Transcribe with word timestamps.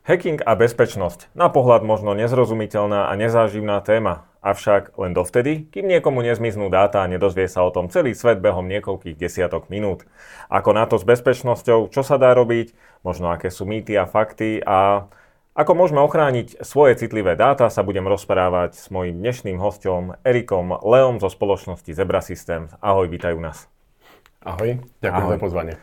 Hacking 0.00 0.40
a 0.40 0.56
bezpečnosť. 0.56 1.28
Na 1.36 1.52
pohľad 1.52 1.84
možno 1.84 2.16
nezrozumiteľná 2.16 3.12
a 3.12 3.12
nezáživná 3.20 3.84
téma. 3.84 4.24
Avšak 4.40 4.96
len 4.96 5.12
dovtedy, 5.12 5.68
kým 5.68 5.84
niekomu 5.84 6.24
nezmiznú 6.24 6.72
dáta 6.72 7.04
a 7.04 7.10
nedozvie 7.10 7.44
sa 7.44 7.60
o 7.60 7.68
tom 7.68 7.92
celý 7.92 8.16
svet 8.16 8.40
behom 8.40 8.64
niekoľkých 8.64 9.20
desiatok 9.20 9.68
minút. 9.68 10.08
Ako 10.48 10.72
na 10.72 10.88
to 10.88 10.96
s 10.96 11.04
bezpečnosťou, 11.04 11.92
čo 11.92 12.00
sa 12.00 12.16
dá 12.16 12.32
robiť, 12.32 12.72
možno 13.04 13.28
aké 13.28 13.52
sú 13.52 13.68
mýty 13.68 14.00
a 14.00 14.08
fakty 14.08 14.64
a 14.64 15.04
ako 15.52 15.76
môžeme 15.76 16.00
ochrániť 16.00 16.64
svoje 16.64 16.96
citlivé 16.96 17.36
dáta, 17.36 17.68
sa 17.68 17.84
budem 17.84 18.08
rozprávať 18.08 18.80
s 18.80 18.88
mojím 18.88 19.20
dnešným 19.20 19.60
hostom 19.60 20.16
Erikom 20.24 20.80
Leom 20.80 21.20
zo 21.20 21.28
spoločnosti 21.28 21.92
Zebra 21.92 22.24
Systems. 22.24 22.72
Ahoj, 22.80 23.12
vítajú 23.12 23.36
nás. 23.36 23.68
Ahoj, 24.40 24.80
ďakujem 25.04 25.26
Ahoj. 25.28 25.36
za 25.36 25.42
pozvanie. 25.44 25.74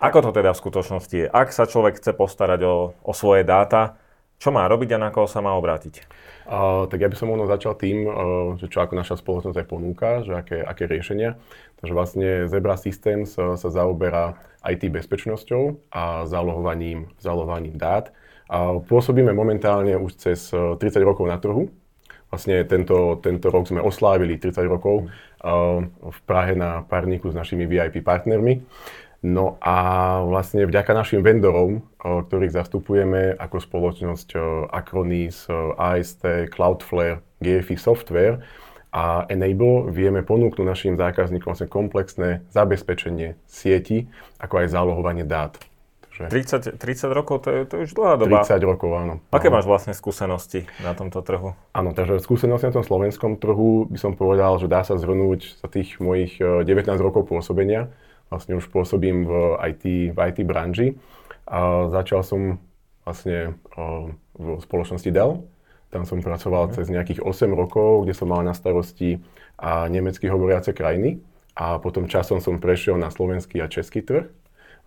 Ako 0.00 0.24
to 0.24 0.30
teda 0.32 0.56
v 0.56 0.60
skutočnosti 0.64 1.16
je? 1.16 1.28
Ak 1.28 1.52
sa 1.52 1.68
človek 1.68 2.00
chce 2.00 2.16
postarať 2.16 2.64
o, 2.64 2.96
o 3.04 3.12
svoje 3.12 3.44
dáta, 3.44 4.00
čo 4.40 4.48
má 4.48 4.64
robiť 4.64 4.96
a 4.96 5.02
na 5.04 5.12
koho 5.12 5.28
sa 5.28 5.44
má 5.44 5.52
obrátiť? 5.52 6.08
Uh, 6.48 6.88
tak 6.88 7.04
ja 7.04 7.12
by 7.12 7.16
som 7.20 7.28
možno 7.28 7.44
začal 7.44 7.76
tým, 7.76 8.08
uh, 8.08 8.12
že 8.56 8.72
čo 8.72 8.80
ako 8.80 8.96
naša 8.96 9.20
spoločnosť 9.20 9.60
aj 9.60 9.66
ponúka, 9.68 10.24
že 10.24 10.32
aké, 10.32 10.64
aké 10.64 10.88
riešenia. 10.88 11.36
Takže 11.84 11.92
vlastne 11.92 12.28
Zebra 12.48 12.80
Systems 12.80 13.36
sa, 13.36 13.60
sa 13.60 13.68
zaoberá 13.68 14.40
IT 14.64 14.88
bezpečnosťou 14.88 15.92
a 15.92 16.24
zálohovaním, 16.24 17.12
zálohovaním 17.20 17.76
dát. 17.76 18.08
Uh, 18.48 18.80
pôsobíme 18.80 19.36
momentálne 19.36 20.00
už 20.00 20.16
cez 20.16 20.48
30 20.48 20.80
rokov 21.04 21.28
na 21.28 21.36
trhu. 21.36 21.68
Vlastne 22.32 22.64
tento, 22.64 23.20
tento 23.20 23.52
rok 23.52 23.68
sme 23.68 23.84
oslávili 23.84 24.40
30 24.40 24.64
rokov 24.64 25.12
uh, 25.44 25.84
v 25.84 26.18
Prahe 26.24 26.56
na 26.56 26.80
párniku 26.88 27.28
s 27.28 27.36
našimi 27.36 27.68
VIP 27.68 28.00
partnermi. 28.00 28.64
No 29.20 29.60
a 29.60 29.76
vlastne 30.24 30.64
vďaka 30.64 30.96
našim 30.96 31.20
vendorom, 31.20 31.84
ktorých 32.00 32.56
zastupujeme 32.56 33.36
ako 33.36 33.60
spoločnosť 33.60 34.28
Acronis, 34.72 35.44
AST, 35.76 36.48
Cloudflare, 36.48 37.20
GFI 37.44 37.76
Software 37.76 38.40
a 38.96 39.28
Enable, 39.28 39.92
vieme 39.92 40.24
ponúknuť 40.24 40.64
našim 40.64 40.94
zákazníkom 40.96 41.52
vlastne 41.52 41.68
komplexné 41.68 42.48
zabezpečenie 42.48 43.36
sieti, 43.44 44.08
ako 44.40 44.64
aj 44.64 44.66
zálohovanie 44.72 45.28
dát. 45.28 45.60
30, 46.20 46.76
30 46.76 47.16
rokov, 47.16 47.44
to 47.44 47.48
je, 47.48 47.60
to 47.64 47.72
je 47.80 47.82
už 47.88 47.96
dlhá 47.96 48.20
doba. 48.20 48.44
30 48.44 48.60
rokov, 48.60 48.92
áno. 48.92 49.24
Aké 49.32 49.48
máš 49.48 49.64
vlastne 49.64 49.96
skúsenosti 49.96 50.68
na 50.84 50.92
tomto 50.92 51.24
trhu? 51.24 51.56
Áno, 51.72 51.96
takže 51.96 52.20
skúsenosti 52.20 52.68
na 52.68 52.76
tom 52.76 52.84
slovenskom 52.84 53.40
trhu 53.40 53.88
by 53.88 53.96
som 53.96 54.12
povedal, 54.12 54.60
že 54.60 54.68
dá 54.68 54.84
sa 54.84 55.00
zhrnúť 55.00 55.64
za 55.64 55.68
tých 55.72 55.96
mojich 55.96 56.36
19 56.36 56.64
rokov 57.00 57.24
pôsobenia 57.24 57.88
vlastne 58.30 58.56
už 58.56 58.70
pôsobím 58.70 59.26
v 59.26 59.32
IT, 59.74 59.84
v 60.14 60.18
IT 60.18 60.38
branži. 60.46 60.96
A 61.50 61.90
začal 61.90 62.22
som 62.22 62.62
vlastne 63.02 63.58
v 64.38 64.46
spoločnosti 64.62 65.10
Dell. 65.10 65.42
Tam 65.90 66.06
som 66.06 66.22
pracoval 66.22 66.70
mm. 66.70 66.72
cez 66.78 66.86
nejakých 66.86 67.20
8 67.26 67.50
rokov, 67.50 68.06
kde 68.06 68.14
som 68.14 68.30
mal 68.30 68.46
na 68.46 68.54
starosti 68.54 69.18
a 69.58 69.90
nemecky 69.90 70.30
hovoriace 70.30 70.70
krajiny. 70.70 71.18
A 71.58 71.82
potom 71.82 72.06
časom 72.06 72.38
som 72.38 72.62
prešiel 72.62 72.94
na 72.94 73.10
slovenský 73.10 73.58
a 73.58 73.66
český 73.66 74.06
trh. 74.06 74.30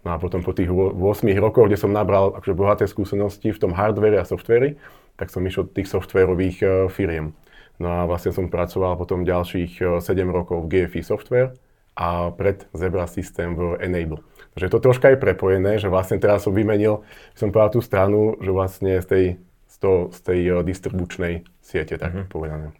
No 0.08 0.16
a 0.16 0.18
potom 0.20 0.40
po 0.44 0.56
tých 0.56 0.72
8 0.72 0.96
rokoch, 1.40 1.68
kde 1.68 1.80
som 1.80 1.92
nabral 1.92 2.36
akože 2.36 2.56
bohaté 2.56 2.86
skúsenosti 2.88 3.52
v 3.52 3.60
tom 3.60 3.72
hardvere 3.76 4.20
a 4.20 4.28
softveri, 4.28 4.80
tak 5.20 5.32
som 5.32 5.44
išiel 5.44 5.68
tých 5.72 5.92
softverových 5.92 6.58
uh, 6.64 6.72
firiem. 6.88 7.36
No 7.80 7.88
a 7.92 8.00
vlastne 8.08 8.32
som 8.36 8.52
pracoval 8.52 9.00
potom 9.00 9.28
ďalších 9.28 9.82
7 10.00 10.04
rokov 10.30 10.68
v 10.68 10.88
GFI 10.88 11.02
Software, 11.02 11.56
a 11.94 12.34
pred 12.34 12.66
Zebra 12.74 13.06
System 13.06 13.54
v 13.54 13.78
Enable. 13.78 14.26
Takže 14.54 14.70
to 14.70 14.80
troška 14.82 15.14
je 15.14 15.22
prepojené, 15.22 15.78
že 15.82 15.90
vlastne 15.90 16.22
teraz 16.22 16.46
som 16.46 16.54
vymenil, 16.54 17.06
som 17.34 17.50
povedal 17.50 17.78
tú 17.78 17.82
stranu, 17.82 18.38
že 18.42 18.50
vlastne 18.54 19.02
z 19.02 19.08
tej, 19.08 19.26
z, 19.70 19.76
to, 19.82 19.92
z 20.14 20.20
tej 20.22 20.40
eh, 20.50 20.53
distribučnej 20.62 21.34
siete, 21.62 21.98
tak 21.98 22.14
mm-hmm. 22.14 22.30
povedané. 22.30 22.74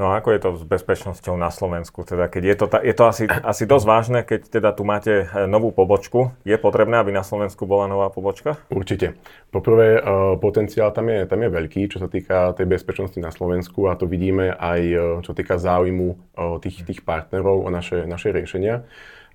No 0.00 0.10
a 0.10 0.18
ako 0.18 0.28
je 0.32 0.40
to 0.40 0.50
s 0.56 0.64
bezpečnosťou 0.64 1.34
na 1.36 1.52
Slovensku? 1.52 2.02
Teda 2.02 2.26
keď 2.26 2.42
je 2.42 2.56
to, 2.56 2.66
ta, 2.66 2.78
je 2.80 2.94
to 2.96 3.04
asi, 3.04 3.24
asi 3.28 3.64
dosť 3.68 3.86
vážne, 3.86 4.20
keď 4.24 4.40
teda 4.48 4.70
tu 4.72 4.82
máte 4.82 5.26
eh, 5.26 5.46
novú 5.46 5.70
pobočku. 5.70 6.32
Je 6.48 6.56
potrebné, 6.56 6.96
aby 6.98 7.12
na 7.12 7.22
Slovensku 7.22 7.68
bola 7.68 7.86
nová 7.86 8.08
pobočka? 8.08 8.56
Určite. 8.72 9.14
Poprvé, 9.52 10.00
uh, 10.00 10.40
potenciál 10.40 10.96
tam 10.96 11.12
je, 11.12 11.28
tam 11.28 11.44
je 11.44 11.50
veľký, 11.52 11.92
čo 11.92 12.00
sa 12.00 12.08
týka 12.08 12.56
tej 12.56 12.64
bezpečnosti 12.64 13.20
na 13.20 13.28
Slovensku 13.28 13.84
a 13.84 13.96
to 14.00 14.08
vidíme 14.08 14.48
aj, 14.48 14.80
uh, 14.92 15.02
čo 15.20 15.36
týka 15.36 15.60
záujmu 15.60 16.16
tých, 16.64 16.88
tých 16.88 17.00
partnerov 17.04 17.64
o 17.64 17.68
naše, 17.68 18.08
naše 18.08 18.32
riešenia. 18.32 18.88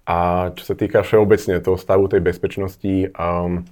A 0.07 0.49
čo 0.55 0.63
sa 0.63 0.75
týka 0.79 1.03
všeobecne 1.03 1.59
toho 1.59 1.75
stavu 1.75 2.07
tej 2.07 2.23
bezpečnosti, 2.23 3.11
um, 3.13 3.67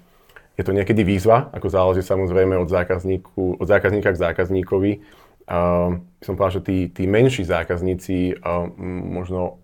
je 0.56 0.64
to 0.64 0.72
niekedy 0.72 1.04
výzva, 1.04 1.52
ako 1.52 1.68
záleží 1.68 2.02
samozrejme 2.04 2.56
od, 2.56 2.68
zákazníku, 2.72 3.60
od 3.60 3.68
zákazníka 3.68 4.16
k 4.16 4.22
zákazníkovi 4.32 4.92
uh, 5.50 5.98
som 6.22 6.34
povedal, 6.34 6.62
že 6.62 6.64
tí, 6.66 6.78
tí 6.90 7.04
menší 7.06 7.46
zákazníci 7.46 8.40
uh, 8.40 8.70
možno 8.80 9.62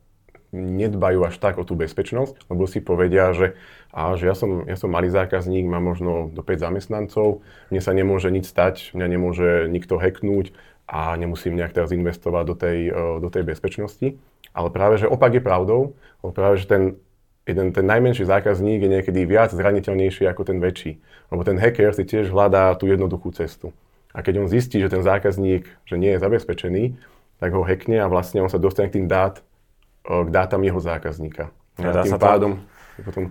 nedbajú 0.51 1.23
až 1.23 1.39
tak 1.39 1.55
o 1.57 1.63
tú 1.63 1.79
bezpečnosť, 1.79 2.51
lebo 2.51 2.67
si 2.67 2.83
povedia, 2.83 3.31
že, 3.31 3.55
a, 3.95 4.19
že 4.19 4.27
ja, 4.27 4.35
som, 4.35 4.67
ja 4.67 4.75
som 4.75 4.91
malý 4.91 5.07
zákazník, 5.07 5.63
mám 5.63 5.87
možno 5.87 6.27
do 6.27 6.43
5 6.43 6.59
zamestnancov, 6.59 7.39
mne 7.71 7.79
sa 7.79 7.95
nemôže 7.95 8.27
nič 8.27 8.51
stať, 8.51 8.91
mňa 8.91 9.07
nemôže 9.07 9.49
nikto 9.71 9.95
hacknúť 9.95 10.51
a 10.91 11.15
nemusím 11.15 11.55
nejak 11.55 11.71
teraz 11.71 11.95
investovať 11.95 12.43
do 12.43 12.55
tej, 12.59 12.79
uh, 12.91 13.17
do 13.23 13.31
tej 13.31 13.47
bezpečnosti. 13.47 14.19
Ale 14.51 14.67
práve, 14.67 14.99
že 14.99 15.07
opak 15.07 15.39
je 15.39 15.43
pravdou, 15.43 15.95
lebo 16.19 16.31
práve, 16.35 16.59
že 16.59 16.67
ten 16.67 16.99
jeden, 17.47 17.73
ten 17.73 17.85
najmenší 17.85 18.25
zákazník 18.25 18.81
je 18.81 18.89
niekedy 18.89 19.19
viac 19.25 19.49
zraniteľnejší 19.51 20.29
ako 20.29 20.41
ten 20.45 20.61
väčší. 20.61 21.01
Lebo 21.33 21.41
ten 21.41 21.57
hacker 21.57 21.91
si 21.95 22.03
tiež 22.05 22.29
hľadá 22.29 22.73
tú 22.77 22.85
jednoduchú 22.85 23.33
cestu. 23.33 23.73
A 24.11 24.19
keď 24.21 24.43
on 24.43 24.51
zistí, 24.51 24.79
že 24.79 24.91
ten 24.91 25.03
zákazník 25.03 25.67
že 25.87 25.95
nie 25.95 26.15
je 26.15 26.23
zabezpečený, 26.23 26.83
tak 27.41 27.57
ho 27.57 27.65
hackne 27.65 27.97
a 28.03 28.07
vlastne 28.11 28.43
on 28.43 28.51
sa 28.51 28.61
dostane 28.61 28.91
k 28.91 29.01
tým 29.01 29.07
dát, 29.09 29.41
k 30.05 30.29
dátam 30.29 30.61
jeho 30.61 30.77
zákazníka. 30.77 31.49
A, 31.79 31.89
a 31.89 32.03
tým 32.05 32.19
pádom 32.21 32.61
je 32.99 33.01
potom 33.01 33.23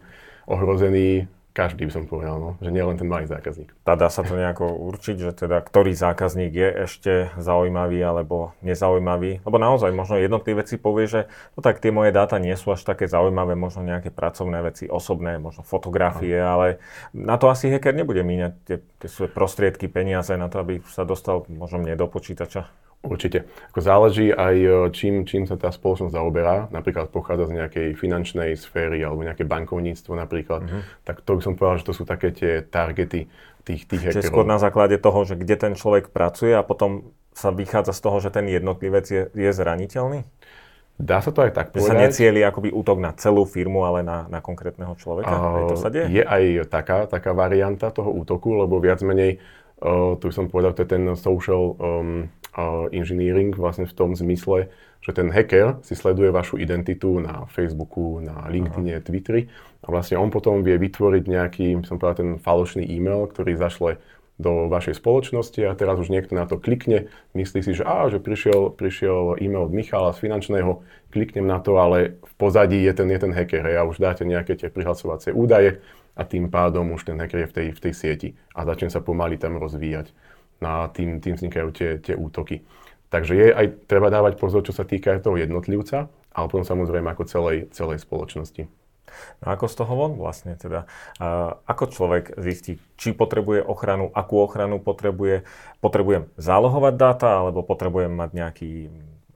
ohrozený 0.50 1.30
každý 1.50 1.91
by 1.91 1.93
som 1.93 2.05
povedal, 2.06 2.38
no, 2.38 2.50
že 2.62 2.71
nie 2.71 2.83
len 2.83 2.94
ten 2.94 3.11
malý 3.11 3.27
zákazník. 3.27 3.75
Tá 3.83 3.99
dá 3.99 4.06
sa 4.06 4.22
to 4.22 4.38
nejako 4.38 4.71
určiť, 4.87 5.16
že 5.19 5.31
teda 5.34 5.59
ktorý 5.66 5.91
zákazník 5.99 6.53
je 6.55 6.69
ešte 6.87 7.12
zaujímavý 7.43 7.99
alebo 8.06 8.55
nezaujímavý? 8.62 9.43
Lebo 9.43 9.56
naozaj 9.59 9.91
možno 9.91 10.22
jednotlivec 10.22 10.71
si 10.71 10.78
povie, 10.78 11.10
že 11.10 11.21
no 11.59 11.60
tak 11.60 11.83
tie 11.83 11.91
moje 11.91 12.15
dáta 12.15 12.39
nie 12.39 12.55
sú 12.55 12.71
až 12.71 12.87
také 12.87 13.10
zaujímavé, 13.10 13.59
možno 13.59 13.83
nejaké 13.83 14.15
pracovné 14.15 14.62
veci, 14.62 14.87
osobné, 14.87 15.43
možno 15.43 15.66
fotografie, 15.66 16.39
no. 16.39 16.47
ale 16.55 16.66
na 17.10 17.34
to 17.34 17.50
asi 17.50 17.66
hacker 17.66 17.99
nebude 17.99 18.22
míňať 18.22 18.53
tie, 18.65 18.77
tie 19.03 19.09
svoje 19.10 19.34
prostriedky, 19.34 19.91
peniaze 19.91 20.31
na 20.39 20.47
to, 20.47 20.62
aby 20.62 20.78
sa 20.87 21.03
dostal 21.03 21.43
možno 21.50 21.83
mne 21.83 21.99
do 21.99 22.06
počítača. 22.06 22.71
Určite. 23.00 23.49
Ako 23.72 23.81
záleží 23.81 24.28
aj, 24.28 24.56
e, 24.61 24.71
čím, 24.93 25.25
čím 25.25 25.49
sa 25.49 25.56
tá 25.56 25.72
spoločnosť 25.72 26.12
zaoberá. 26.12 26.69
Napríklad 26.69 27.09
pochádza 27.09 27.49
z 27.49 27.56
nejakej 27.56 27.88
finančnej 27.97 28.53
sféry 28.61 29.00
alebo 29.00 29.25
nejaké 29.25 29.49
bankovníctvo 29.49 30.12
napríklad. 30.12 30.69
Mm-hmm. 30.69 30.83
Tak 31.09 31.25
to 31.25 31.41
by 31.41 31.41
som 31.41 31.53
povedal, 31.56 31.81
že 31.81 31.89
to 31.89 31.94
sú 31.97 32.05
také 32.05 32.28
tie 32.37 32.60
targety 32.60 33.33
tých, 33.65 33.89
tých 33.89 34.00
hackerov. 34.05 34.21
Čiže 34.21 34.28
skôr 34.28 34.44
na 34.44 34.60
základe 34.60 35.00
toho, 35.00 35.25
že 35.25 35.41
kde 35.41 35.56
ten 35.56 35.72
človek 35.72 36.12
pracuje 36.12 36.53
a 36.53 36.60
potom 36.60 37.16
sa 37.33 37.49
vychádza 37.49 37.97
z 37.97 38.00
toho, 38.05 38.16
že 38.21 38.28
ten 38.28 38.44
jednotlivec 38.53 39.06
je, 39.09 39.22
je 39.33 39.50
zraniteľný? 39.55 40.28
Dá 41.00 41.25
sa 41.25 41.33
to 41.33 41.41
aj 41.41 41.56
tak 41.56 41.72
povedať. 41.72 41.81
Že 41.81 41.93
sa 41.97 41.97
necieli 41.97 42.41
akoby 42.44 42.69
útok 42.77 43.00
na 43.00 43.16
celú 43.16 43.49
firmu, 43.49 43.89
ale 43.89 44.05
na, 44.05 44.28
na 44.28 44.44
konkrétneho 44.44 44.93
človeka? 45.00 45.33
Uh, 45.33 45.72
to 45.72 45.81
sa 45.81 45.89
deje? 45.89 46.12
Je 46.12 46.21
aj 46.21 46.69
taká, 46.69 47.09
taká 47.09 47.33
varianta 47.33 47.89
toho 47.89 48.12
útoku, 48.12 48.53
lebo 48.60 48.77
viac 48.77 49.00
menej, 49.00 49.41
uh, 49.81 50.21
tu 50.21 50.28
som 50.28 50.53
povedal, 50.53 50.77
to 50.77 50.84
je 50.84 50.91
ten 50.93 51.09
social 51.16 51.72
um, 51.81 52.28
engineering 52.91 53.55
vlastne 53.55 53.87
v 53.87 53.94
tom 53.94 54.19
zmysle, 54.19 54.71
že 55.00 55.16
ten 55.16 55.33
hacker 55.33 55.81
si 55.81 55.97
sleduje 55.97 56.28
vašu 56.28 56.61
identitu 56.61 57.22
na 57.22 57.49
Facebooku, 57.49 58.21
na 58.21 58.44
LinkedIne, 58.50 59.00
Aha. 59.00 59.05
Twitteri 59.05 59.48
a 59.80 59.86
vlastne 59.89 60.21
on 60.21 60.28
potom 60.28 60.60
vie 60.60 60.77
vytvoriť 60.77 61.24
nejaký, 61.24 61.66
som 61.89 61.97
povedal, 61.97 62.21
ten 62.21 62.30
falošný 62.36 62.84
e-mail, 62.84 63.30
ktorý 63.30 63.57
zašle 63.57 63.97
do 64.41 64.72
vašej 64.72 64.97
spoločnosti 64.97 65.60
a 65.69 65.77
teraz 65.77 66.01
už 66.01 66.09
niekto 66.09 66.33
na 66.33 66.48
to 66.48 66.57
klikne, 66.57 67.13
myslí 67.36 67.60
si, 67.60 67.77
že, 67.77 67.84
á, 67.84 68.09
že 68.09 68.16
prišiel, 68.16 68.72
prišiel 68.72 69.36
e-mail 69.36 69.69
od 69.69 69.72
Michala 69.77 70.16
z 70.16 70.24
finančného, 70.24 70.80
kliknem 71.13 71.45
na 71.45 71.60
to, 71.60 71.77
ale 71.77 72.16
v 72.24 72.33
pozadí 72.41 72.80
je 72.80 72.92
ten, 72.97 73.09
je 73.13 73.21
ten 73.21 73.33
hacker 73.36 73.69
hej, 73.69 73.77
a 73.77 73.84
už 73.84 74.01
dáte 74.01 74.24
nejaké 74.24 74.57
tie 74.57 74.72
prihlasovacie 74.72 75.36
údaje 75.36 75.84
a 76.16 76.24
tým 76.24 76.48
pádom 76.48 76.97
už 76.97 77.13
ten 77.13 77.21
hacker 77.21 77.45
je 77.45 77.48
v 77.53 77.54
tej, 77.54 77.66
v 77.77 77.80
tej 77.84 77.92
sieti 77.92 78.28
a 78.57 78.65
začne 78.65 78.89
sa 78.89 79.04
pomaly 79.04 79.36
tam 79.36 79.60
rozvíjať 79.60 80.13
a 80.60 80.89
tým, 80.92 81.21
tým 81.24 81.36
vznikajú 81.36 81.68
tie, 81.72 81.91
tie 82.01 82.15
útoky. 82.16 82.65
Takže 83.10 83.33
je 83.34 83.47
aj 83.51 83.66
treba 83.91 84.12
dávať 84.12 84.39
pozor, 84.39 84.62
čo 84.62 84.71
sa 84.71 84.86
týka 84.86 85.18
toho 85.18 85.34
jednotlivca, 85.34 86.07
ale 86.30 86.47
potom 86.47 86.62
samozrejme 86.62 87.10
ako 87.10 87.24
celej, 87.27 87.59
celej 87.74 87.98
spoločnosti. 87.98 88.71
No 89.42 89.47
ako 89.51 89.66
z 89.66 89.74
toho 89.74 89.92
von 89.98 90.12
vlastne 90.15 90.54
teda? 90.54 90.86
A 91.18 91.59
ako 91.66 91.91
človek 91.91 92.39
zistí, 92.39 92.78
či 92.95 93.10
potrebuje 93.10 93.66
ochranu, 93.66 94.07
akú 94.15 94.39
ochranu 94.39 94.78
potrebuje? 94.78 95.42
Potrebujem 95.83 96.30
zálohovať 96.39 96.95
dáta, 96.95 97.42
alebo 97.42 97.66
potrebujem 97.66 98.15
mať 98.15 98.30
nejaký 98.30 98.71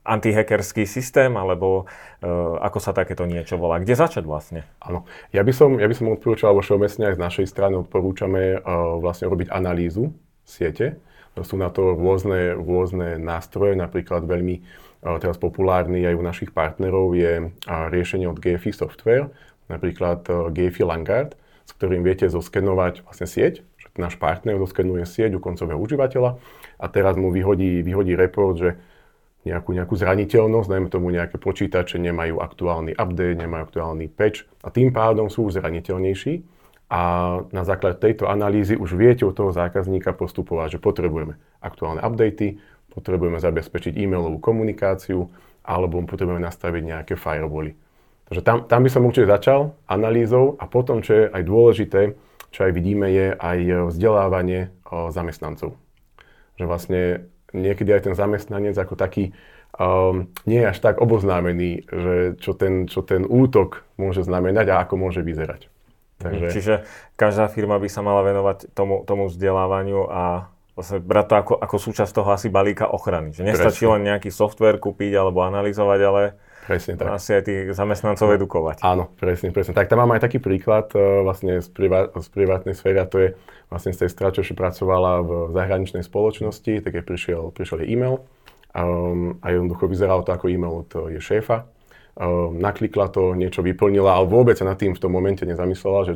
antihackerský 0.05 0.85
systém, 0.85 1.33
alebo 1.33 1.89
uh, 1.89 2.61
ako 2.61 2.77
sa 2.79 2.93
takéto 2.93 3.25
niečo 3.25 3.57
volá? 3.57 3.81
Kde 3.81 3.97
začať 3.97 4.23
vlastne? 4.23 4.63
Áno. 4.77 5.09
Ja 5.33 5.41
by 5.41 5.51
som, 5.51 5.81
ja 5.81 5.89
by 5.89 5.95
som 5.97 6.13
odporúčal, 6.13 6.53
alebo 6.53 6.61
všeobecne 6.61 7.11
aj 7.11 7.15
z 7.17 7.23
našej 7.25 7.45
strany 7.49 7.75
odporúčame 7.81 8.61
uh, 8.61 9.01
vlastne 9.01 9.27
robiť 9.27 9.49
analýzu 9.49 10.13
siete. 10.45 11.01
Sú 11.43 11.59
na 11.59 11.67
to 11.67 11.99
rôzne, 11.99 12.55
rôzne 12.55 13.19
nástroje, 13.19 13.75
napríklad 13.75 14.23
veľmi 14.23 14.55
uh, 14.63 15.19
teraz 15.19 15.35
populárny 15.35 16.07
aj 16.07 16.15
u 16.15 16.23
našich 16.23 16.51
partnerov 16.55 17.11
je 17.11 17.51
uh, 17.51 17.91
riešenie 17.91 18.23
od 18.31 18.39
GFI 18.39 18.71
Software, 18.71 19.27
napríklad 19.67 20.23
uh, 20.31 20.47
GFI 20.47 20.87
Langard, 20.87 21.35
s 21.65 21.71
ktorým 21.75 22.05
viete 22.07 22.31
zoskenovať 22.31 23.03
vlastne 23.03 23.27
sieť, 23.27 23.67
že 23.75 23.87
náš 23.99 24.15
partner 24.15 24.55
zoskenuje 24.61 25.03
sieť 25.03 25.35
u 25.35 25.43
koncového 25.43 25.81
užívateľa. 25.81 26.39
A 26.79 26.85
teraz 26.87 27.19
mu 27.19 27.33
vyhodí, 27.33 27.83
vyhodí 27.83 28.15
report, 28.15 28.55
že 28.55 28.69
nejakú, 29.45 29.77
nejakú 29.77 29.93
zraniteľnosť, 29.93 30.67
dajme 30.67 30.89
tomu 30.89 31.13
nejaké 31.13 31.37
počítače 31.37 32.01
nemajú 32.01 32.41
aktuálny 32.41 32.97
update, 32.97 33.37
nemajú 33.37 33.61
aktuálny 33.69 34.09
patch 34.09 34.49
a 34.65 34.73
tým 34.73 34.89
pádom 34.89 35.29
sú 35.29 35.45
zraniteľnejší 35.53 36.54
a 36.95 37.01
na 37.51 37.67
základe 37.67 37.99
tejto 37.99 38.31
analýzy 38.31 38.79
už 38.79 38.95
viete 38.95 39.27
od 39.27 39.35
toho 39.35 39.51
zákazníka 39.51 40.15
postupovať, 40.15 40.79
že 40.79 40.79
potrebujeme 40.79 41.35
aktuálne 41.59 41.99
updaty, 41.99 42.55
potrebujeme 42.95 43.35
zabezpečiť 43.43 43.99
e-mailovú 43.99 44.39
komunikáciu 44.39 45.27
alebo 45.67 45.99
potrebujeme 46.07 46.39
nastaviť 46.39 46.83
nejaké 46.87 47.13
firewally. 47.19 47.75
Takže 48.31 48.41
tam, 48.47 48.57
tam 48.63 48.79
by 48.87 48.89
som 48.89 49.03
určite 49.03 49.27
začal 49.27 49.75
analýzou 49.91 50.55
a 50.55 50.71
potom, 50.71 51.03
čo 51.03 51.11
je 51.11 51.23
aj 51.35 51.43
dôležité, 51.43 52.01
čo 52.55 52.59
aj 52.63 52.71
vidíme, 52.71 53.11
je 53.11 53.35
aj 53.35 53.91
vzdelávanie 53.91 54.71
zamestnancov. 55.11 55.75
Že 56.55 56.63
vlastne 56.63 57.01
niekedy 57.51 57.91
aj 57.91 58.07
ten 58.07 58.15
zamestnanec 58.15 58.79
ako 58.79 58.95
taký 58.95 59.35
um, 59.75 60.31
nie 60.47 60.63
je 60.63 60.71
až 60.71 60.79
tak 60.79 61.03
oboznámený, 61.03 61.91
že 61.91 62.39
čo 62.39 62.55
ten, 62.55 62.87
čo 62.87 63.03
ten 63.03 63.27
útok 63.27 63.83
môže 63.99 64.23
znamenať 64.23 64.71
a 64.71 64.79
ako 64.87 64.95
môže 64.95 65.19
vyzerať. 65.19 65.74
Takže... 66.15 66.47
Čiže 66.51 66.73
každá 67.19 67.51
firma 67.51 67.75
by 67.75 67.89
sa 67.91 67.99
mala 67.99 68.23
venovať 68.23 68.71
tomu, 68.71 69.03
tomu 69.03 69.27
vzdelávaniu 69.27 70.07
a 70.07 70.47
vlastne 70.75 70.99
brať 71.03 71.25
to 71.27 71.35
ako, 71.35 71.53
ako 71.59 71.75
súčasť 71.79 72.11
toho 72.11 72.29
asi 72.31 72.47
balíka 72.51 72.87
ochrany. 72.87 73.31
Že 73.31 73.51
nestačí 73.51 73.87
Presne. 73.87 73.93
len 73.95 74.01
nejaký 74.11 74.29
software 74.31 74.79
kúpiť 74.79 75.11
alebo 75.15 75.43
analyzovať, 75.43 75.99
ale 76.03 76.21
Presne 76.65 76.97
tak. 76.97 77.13
asi 77.13 77.29
aj 77.37 77.43
tých 77.45 77.63
zamestnancov 77.77 78.25
edukovať. 78.33 78.81
Áno, 78.81 79.13
presne, 79.15 79.53
presne. 79.53 79.77
Tak 79.77 79.85
tam 79.85 80.01
mám 80.01 80.17
aj 80.17 80.25
taký 80.25 80.41
príklad 80.41 80.89
uh, 80.97 81.21
vlastne 81.21 81.61
z, 81.61 81.69
privát, 81.69 82.09
z 82.09 82.27
privátnej 82.33 82.73
sféry 82.73 82.97
a 82.99 83.05
to 83.05 83.17
je 83.21 83.29
vlastne 83.69 83.93
strany, 83.93 84.33
čo 84.33 84.57
pracovala 84.57 85.21
v 85.21 85.31
zahraničnej 85.53 86.01
spoločnosti, 86.01 86.81
tak 86.81 86.91
je 86.91 87.03
prišiel, 87.05 87.53
prišiel 87.53 87.85
jej 87.85 87.93
e-mail 87.93 88.25
um, 88.73 89.37
a 89.45 89.53
jednoducho 89.53 89.85
vyzeralo 89.85 90.25
to 90.25 90.33
ako 90.33 90.49
e-mail 90.49 90.83
od 90.85 90.89
jej 91.13 91.21
šéfa. 91.21 91.69
Um, 92.15 92.63
naklikla 92.63 93.11
to, 93.11 93.35
niečo 93.35 93.59
vyplnila, 93.59 94.15
ale 94.15 94.31
vôbec 94.31 94.55
sa 94.55 94.63
nad 94.63 94.79
tým 94.79 94.95
v 94.95 95.01
tom 95.03 95.11
momente 95.11 95.43
nezamyslela, 95.43 95.99
že 96.07 96.13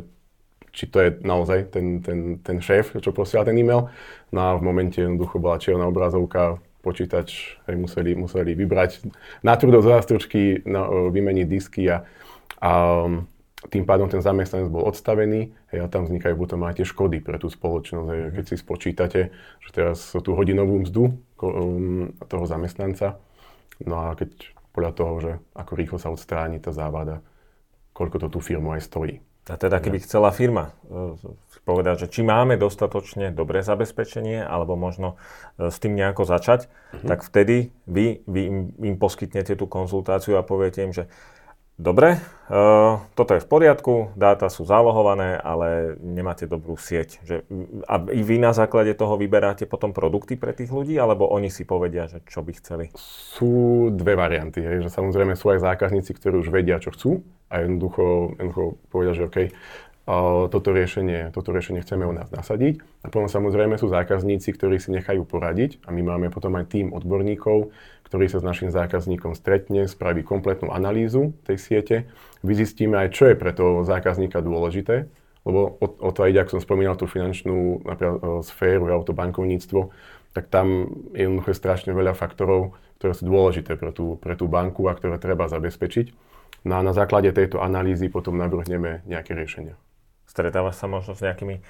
či 0.72 0.88
to 0.88 0.96
je 0.96 1.10
naozaj 1.20 1.76
ten, 1.76 2.00
ten, 2.00 2.40
ten 2.40 2.56
šéf, 2.62 2.96
čo 3.04 3.12
posiela 3.12 3.44
ten 3.44 3.58
e-mail. 3.58 3.92
No 4.32 4.40
a 4.40 4.50
v 4.56 4.64
momente 4.64 5.02
jednoducho 5.02 5.36
bola 5.36 5.60
čierna 5.60 5.84
obrazovka, 5.84 6.56
počítač 6.80 7.60
hej, 7.68 7.76
museli, 7.76 8.16
museli 8.16 8.56
vybrať 8.56 9.12
na 9.44 9.60
trudo 9.60 9.84
z 9.84 9.92
zástručky, 9.92 10.64
na, 10.64 10.88
vymeniť 10.88 11.46
disky 11.50 11.84
a, 11.92 12.08
a 12.64 12.72
tým 13.68 13.84
pádom 13.84 14.08
ten 14.08 14.24
zamestnanec 14.24 14.72
bol 14.72 14.88
odstavený 14.88 15.52
hej, 15.68 15.84
a 15.84 15.86
tam 15.92 16.08
vznikajú 16.08 16.32
potom 16.40 16.64
aj 16.64 16.80
tie 16.80 16.88
škody 16.88 17.20
pre 17.20 17.36
tú 17.36 17.52
spoločnosť. 17.52 18.08
Hej, 18.08 18.20
keď 18.40 18.44
si 18.48 18.56
spočítate, 18.56 19.20
že 19.60 19.70
teraz 19.74 20.16
tú 20.16 20.32
hodinovú 20.32 20.80
mzdu 20.80 21.12
um, 21.44 22.08
toho 22.24 22.44
zamestnanca, 22.48 23.20
no 23.84 24.08
a 24.08 24.16
keď 24.16 24.56
podľa 24.80 24.96
toho, 24.96 25.14
že 25.20 25.32
ako 25.52 25.72
rýchlo 25.76 25.98
sa 26.00 26.08
odstráni 26.08 26.56
tá 26.56 26.72
závada, 26.72 27.20
koľko 27.92 28.16
to 28.16 28.28
tú 28.32 28.40
firmu 28.40 28.72
aj 28.72 28.88
stojí. 28.88 29.20
A 29.52 29.60
teda 29.60 29.76
keby 29.76 30.00
chcela 30.00 30.32
firma 30.32 30.72
e, 30.88 31.20
povedať, 31.68 32.06
že 32.06 32.10
či 32.16 32.20
máme 32.24 32.56
dostatočne 32.56 33.28
dobré 33.28 33.60
zabezpečenie, 33.60 34.40
alebo 34.40 34.72
možno 34.80 35.20
e, 35.60 35.68
s 35.68 35.76
tým 35.76 36.00
nejako 36.00 36.24
začať, 36.24 36.72
uh-huh. 36.72 37.04
tak 37.04 37.20
vtedy 37.28 37.76
vy, 37.84 38.24
vy 38.24 38.40
im, 38.48 38.58
im 38.80 38.96
poskytnete 38.96 39.52
tú 39.52 39.68
konzultáciu 39.68 40.40
a 40.40 40.46
poviete 40.46 40.80
im, 40.80 40.96
že 40.96 41.12
Dobre, 41.80 42.20
uh, 42.52 43.00
toto 43.16 43.32
je 43.32 43.40
v 43.40 43.48
poriadku, 43.48 44.12
dáta 44.12 44.52
sú 44.52 44.68
zálohované, 44.68 45.40
ale 45.40 45.96
nemáte 46.04 46.44
dobrú 46.44 46.76
sieť. 46.76 47.16
Že, 47.24 47.36
a 47.88 47.96
vy 48.04 48.36
na 48.36 48.52
základe 48.52 48.92
toho 48.92 49.16
vyberáte 49.16 49.64
potom 49.64 49.96
produkty 49.96 50.36
pre 50.36 50.52
tých 50.52 50.68
ľudí, 50.68 51.00
alebo 51.00 51.24
oni 51.32 51.48
si 51.48 51.64
povedia, 51.64 52.04
že 52.04 52.20
čo 52.28 52.44
by 52.44 52.52
chceli? 52.60 52.84
Sú 53.00 53.88
dve 53.96 54.12
varianty. 54.12 54.60
Hej, 54.60 54.84
že 54.84 54.90
samozrejme 54.92 55.32
sú 55.40 55.56
aj 55.56 55.64
zákazníci, 55.64 56.12
ktorí 56.12 56.44
už 56.44 56.52
vedia, 56.52 56.76
čo 56.76 56.92
chcú 56.92 57.24
a 57.48 57.64
jednoducho, 57.64 58.36
jednoducho 58.36 58.64
povedia, 58.92 59.16
že 59.16 59.24
OK, 59.24 59.38
toto 60.50 60.74
riešenie, 60.74 61.30
toto 61.30 61.54
riešenie 61.54 61.80
chceme 61.86 62.02
u 62.04 62.12
nás 62.12 62.28
nasadiť. 62.28 62.82
A 63.04 63.08
potom 63.08 63.30
samozrejme 63.30 63.80
sú 63.80 63.88
zákazníci, 63.88 64.52
ktorí 64.52 64.76
si 64.82 64.92
nechajú 64.92 65.22
poradiť 65.24 65.80
a 65.86 65.94
my 65.94 66.02
máme 66.02 66.28
potom 66.28 66.60
aj 66.60 66.76
tým 66.76 66.90
odborníkov, 66.90 67.72
ktorý 68.10 68.26
sa 68.26 68.42
s 68.42 68.44
našim 68.44 68.74
zákazníkom 68.74 69.38
stretne, 69.38 69.86
spraví 69.86 70.26
kompletnú 70.26 70.74
analýzu 70.74 71.30
tej 71.46 71.56
siete, 71.62 71.96
vyzistíme 72.42 72.98
aj, 72.98 73.08
čo 73.14 73.30
je 73.30 73.38
pre 73.38 73.54
toho 73.54 73.86
zákazníka 73.86 74.42
dôležité, 74.42 75.06
lebo 75.46 75.78
o, 75.78 75.86
o 75.86 76.10
to 76.10 76.26
ide, 76.26 76.42
ak 76.42 76.50
som 76.50 76.58
spomínal 76.58 76.98
tú 76.98 77.06
finančnú 77.06 77.86
napríklad, 77.86 78.42
sféru, 78.42 78.90
alebo 78.90 79.06
to 79.06 79.14
bankovníctvo, 79.14 79.94
tak 80.34 80.50
tam 80.50 80.90
je 81.14 81.22
jednoducho 81.22 81.54
strašne 81.54 81.94
veľa 81.94 82.18
faktorov, 82.18 82.74
ktoré 82.98 83.14
sú 83.14 83.30
dôležité 83.30 83.78
pre 83.78 83.94
tú, 83.94 84.18
pre 84.18 84.34
tú 84.34 84.50
banku 84.50 84.90
a 84.90 84.98
ktoré 84.98 85.16
treba 85.22 85.46
zabezpečiť. 85.46 86.10
No 86.66 86.76
a 86.76 86.84
na 86.84 86.92
základe 86.92 87.30
tejto 87.30 87.62
analýzy 87.62 88.10
potom 88.10 88.36
navrhneme 88.36 89.06
nejaké 89.06 89.38
riešenia. 89.38 89.78
Stretávaš 90.26 90.82
sa 90.82 90.90
možno 90.90 91.14
s 91.14 91.24
nejakými 91.24 91.62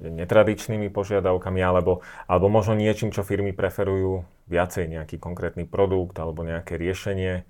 netradičnými 0.00 0.88
požiadavkami 0.88 1.60
alebo, 1.60 2.00
alebo 2.24 2.46
možno 2.48 2.72
niečím, 2.72 3.12
čo 3.12 3.22
firmy 3.24 3.52
preferujú 3.52 4.24
viacej, 4.52 4.84
nejaký 4.92 5.16
konkrétny 5.16 5.64
produkt 5.64 6.20
alebo 6.20 6.44
nejaké 6.44 6.76
riešenie? 6.76 7.48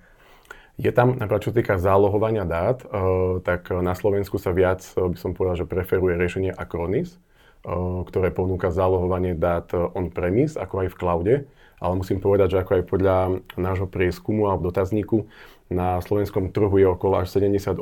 Je 0.81 0.91
tam, 0.95 1.19
napríklad 1.19 1.43
čo 1.43 1.53
týka 1.53 1.77
zálohovania 1.77 2.47
dát, 2.47 2.87
uh, 2.87 3.43
tak 3.43 3.69
na 3.75 3.93
Slovensku 3.93 4.39
sa 4.39 4.55
viac, 4.55 4.87
uh, 4.95 5.11
by 5.11 5.19
som 5.19 5.35
povedal, 5.35 5.67
že 5.67 5.67
preferuje 5.67 6.15
riešenie 6.17 6.55
Acronis, 6.55 7.19
uh, 7.67 8.07
ktoré 8.07 8.31
ponúka 8.31 8.71
zálohovanie 8.71 9.35
dát 9.35 9.69
on-premise, 9.75 10.55
ako 10.55 10.87
aj 10.87 10.89
v 10.95 10.99
cloude. 10.99 11.35
Ale 11.83 11.99
musím 11.99 12.23
povedať, 12.23 12.55
že 12.55 12.59
ako 12.63 12.73
aj 12.79 12.85
podľa 12.87 13.17
nášho 13.59 13.91
prieskumu 13.91 14.47
alebo 14.47 14.71
dotazníku, 14.71 15.27
na 15.73 15.99
slovenskom 16.05 16.53
trhu 16.53 16.77
je 16.79 16.87
okolo 16.87 17.25
až 17.25 17.33
78% 17.33 17.81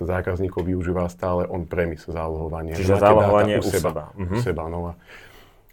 zákazníkov 0.00 0.62
využíva 0.62 1.10
stále 1.10 1.44
on-premise 1.50 2.06
zálohovanie. 2.06 2.78
Čiže 2.78 3.02
zálohovanie 3.02 3.58
u 3.58 3.66
seba. 3.66 3.90
seba. 3.90 4.04
Uh-huh. 4.14 4.38
U 4.38 4.40
seba 4.40 4.64
no. 4.70 4.94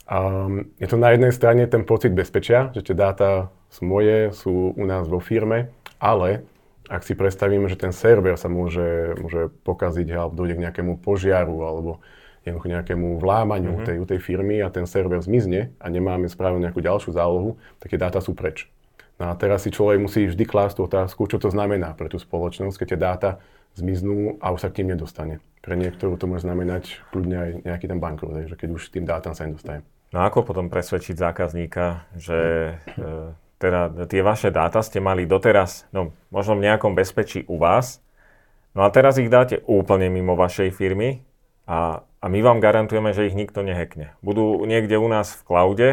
Um, 0.07 0.71
je 0.79 0.87
to 0.87 0.95
na 0.95 1.11
jednej 1.11 1.35
strane 1.35 1.67
ten 1.67 1.83
pocit 1.83 2.15
bezpečia, 2.15 2.71
že 2.71 2.79
tie 2.79 2.95
dáta 2.95 3.51
sú 3.67 3.83
moje, 3.83 4.31
sú 4.31 4.71
u 4.71 4.85
nás 4.87 5.03
vo 5.03 5.19
firme, 5.19 5.75
ale 5.99 6.47
ak 6.87 7.03
si 7.03 7.11
predstavíme, 7.11 7.67
že 7.67 7.75
ten 7.75 7.91
server 7.91 8.39
sa 8.39 8.47
môže, 8.47 9.19
môže 9.19 9.51
pokaziť 9.67 10.07
alebo 10.15 10.39
dojde 10.39 10.55
k 10.55 10.63
nejakému 10.63 11.03
požiaru 11.03 11.67
alebo 11.67 11.99
jednoducho 12.47 12.71
nejakému 12.71 13.19
vlámaniu 13.19 13.75
mm-hmm. 13.75 14.07
tej, 14.07 14.15
tej 14.15 14.19
firmy 14.23 14.63
a 14.63 14.71
ten 14.71 14.87
server 14.87 15.19
zmizne 15.19 15.75
a 15.83 15.91
nemáme 15.91 16.31
spravenú 16.31 16.63
nejakú 16.63 16.79
ďalšiu 16.79 17.11
zálohu, 17.11 17.59
tak 17.83 17.91
tie 17.91 17.99
dáta 17.99 18.23
sú 18.23 18.31
preč. 18.31 18.71
No 19.19 19.27
a 19.27 19.35
teraz 19.35 19.67
si 19.67 19.75
človek 19.75 19.99
musí 19.99 20.23
vždy 20.23 20.47
klásť 20.47 20.79
tú 20.79 20.81
otázku, 20.87 21.27
čo 21.27 21.35
to 21.41 21.51
znamená 21.51 21.91
pre 21.99 22.07
tú 22.07 22.15
spoločnosť, 22.15 22.79
keď 22.79 22.87
tie 22.87 22.99
dáta 23.03 23.29
zmiznú 23.75 24.39
a 24.39 24.55
už 24.55 24.63
sa 24.63 24.71
k 24.71 24.79
tým 24.81 24.95
nedostane. 24.95 25.43
Pre 25.59 25.75
niektorú 25.75 26.15
to 26.15 26.31
môže 26.31 26.47
znamenať 26.47 27.03
kľudne 27.11 27.35
aj 27.35 27.49
nejaký 27.67 27.85
ten 27.91 27.99
bankrot, 27.99 28.47
že 28.47 28.55
keď 28.55 28.69
už 28.79 28.95
tým 28.95 29.03
dátam 29.03 29.35
sa 29.35 29.43
nedostane. 29.43 29.83
No 30.15 30.23
ako 30.23 30.47
potom 30.47 30.71
presvedčiť 30.71 31.19
zákazníka, 31.19 32.07
že 32.15 32.39
e, 32.95 33.35
teda 33.59 34.07
tie 34.07 34.21
vaše 34.23 34.55
dáta 34.55 34.79
ste 34.79 35.03
mali 35.03 35.27
doteraz, 35.27 35.83
no 35.91 36.15
možno 36.31 36.55
v 36.55 36.71
nejakom 36.71 36.95
bezpečí 36.95 37.43
u 37.51 37.59
vás, 37.59 37.99
no 38.71 38.87
a 38.87 38.89
teraz 38.93 39.19
ich 39.19 39.27
dáte 39.27 39.59
úplne 39.67 40.07
mimo 40.07 40.39
vašej 40.39 40.71
firmy 40.71 41.27
a, 41.67 42.07
a 42.23 42.25
my 42.31 42.39
vám 42.39 42.63
garantujeme, 42.63 43.11
že 43.11 43.27
ich 43.27 43.35
nikto 43.35 43.67
nehekne. 43.67 44.15
Budú 44.23 44.63
niekde 44.63 44.95
u 44.95 45.11
nás 45.11 45.35
v 45.35 45.41
cloude, 45.43 45.89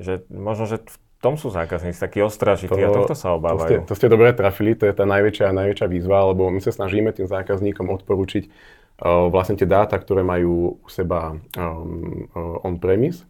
že 0.00 0.24
možno, 0.32 0.64
že 0.64 0.80
v 0.80 0.96
tom 1.20 1.36
sú 1.36 1.52
zákazníci 1.52 2.00
takí 2.00 2.24
ostražití 2.24 2.72
to, 2.72 2.84
a 2.84 2.96
tohto 2.96 3.16
sa 3.16 3.36
obávajú. 3.36 3.60
To 3.60 3.64
ste, 3.64 3.76
to 3.88 3.94
ste 3.96 4.08
dobre 4.08 4.32
trafili, 4.32 4.72
to 4.72 4.88
je 4.88 4.94
tá 4.96 5.04
najväčšia, 5.04 5.52
najväčšia 5.52 5.86
výzva, 5.88 6.32
lebo 6.32 6.48
my 6.48 6.60
sa 6.64 6.72
snažíme 6.72 7.12
tým 7.12 7.28
zákazníkom 7.28 7.88
odporučiť 7.92 8.44
uh, 8.48 9.28
vlastne 9.28 9.56
tie 9.56 9.68
dáta, 9.68 9.96
ktoré 9.96 10.20
majú 10.20 10.80
u 10.80 10.88
seba 10.88 11.36
um, 11.56 12.28
on-premise, 12.60 13.24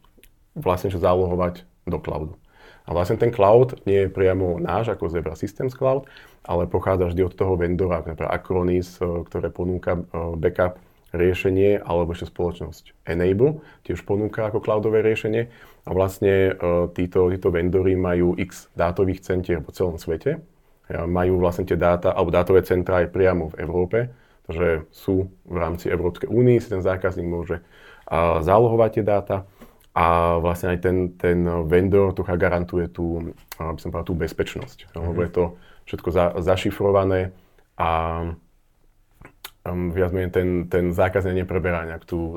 vlastne 0.54 0.90
čo 0.90 1.02
zálohovať 1.02 1.66
do 1.90 1.98
cloudu. 2.00 2.34
A 2.86 2.94
vlastne 2.94 3.18
ten 3.18 3.34
cloud 3.34 3.78
nie 3.84 4.06
je 4.06 4.12
priamo 4.12 4.56
náš 4.62 4.94
ako 4.94 5.10
Zebra 5.10 5.34
Systems 5.34 5.74
Cloud, 5.74 6.08
ale 6.44 6.68
pochádza 6.68 7.10
vždy 7.10 7.22
od 7.24 7.34
toho 7.34 7.54
vendora, 7.56 8.04
napríklad 8.04 8.30
Acronis, 8.30 9.00
uh, 9.00 9.24
ktoré 9.24 9.48
ponúka 9.48 9.96
uh, 9.96 10.36
backup 10.36 10.76
riešenie, 11.14 11.78
alebo 11.78 12.10
ešte 12.10 12.26
spoločnosť 12.26 13.06
Enable, 13.06 13.62
tiež 13.86 14.02
ponúka 14.02 14.50
ako 14.50 14.58
cloudové 14.58 14.98
riešenie. 14.98 15.46
A 15.86 15.94
vlastne 15.94 16.58
títo, 16.96 17.30
títo 17.30 17.54
vendory 17.54 17.94
majú 17.94 18.34
x 18.34 18.66
dátových 18.74 19.22
centier 19.22 19.62
po 19.62 19.70
celom 19.70 19.94
svete. 19.94 20.42
Majú 20.90 21.38
vlastne 21.38 21.68
tie 21.68 21.78
dáta, 21.78 22.10
alebo 22.10 22.34
dátové 22.34 22.66
centra 22.66 23.04
aj 23.04 23.14
priamo 23.14 23.54
v 23.54 23.62
Európe, 23.62 23.98
takže 24.50 24.90
sú 24.90 25.30
v 25.46 25.56
rámci 25.60 25.86
Európskej 25.86 26.26
únie, 26.26 26.58
si 26.58 26.72
ten 26.72 26.82
zákazník 26.82 27.28
môže 27.30 27.62
zálohovať 28.42 28.90
tie 28.96 29.04
dáta 29.06 29.36
a 29.94 30.36
vlastne 30.42 30.74
aj 30.74 30.78
ten, 30.82 30.96
ten 31.14 31.46
vendor 31.70 32.10
trocha 32.18 32.34
garantuje 32.34 32.90
tú, 32.90 33.30
aby 33.62 33.78
som 33.78 33.94
povedal, 33.94 34.10
tú 34.10 34.18
bezpečnosť. 34.18 34.90
Mm-hmm. 34.90 35.06
Lebo 35.06 35.20
je 35.22 35.30
to 35.30 35.44
všetko 35.86 36.08
za, 36.10 36.24
zašifrované 36.42 37.30
a 37.78 37.90
um, 39.62 39.94
viac 39.94 40.10
menej 40.10 40.34
ten, 40.34 40.48
ten 40.66 40.90
zákazník 40.90 41.46
nepreberá 41.46 41.86
nejak 41.86 42.02
tú 42.10 42.18
uh, 42.18 42.36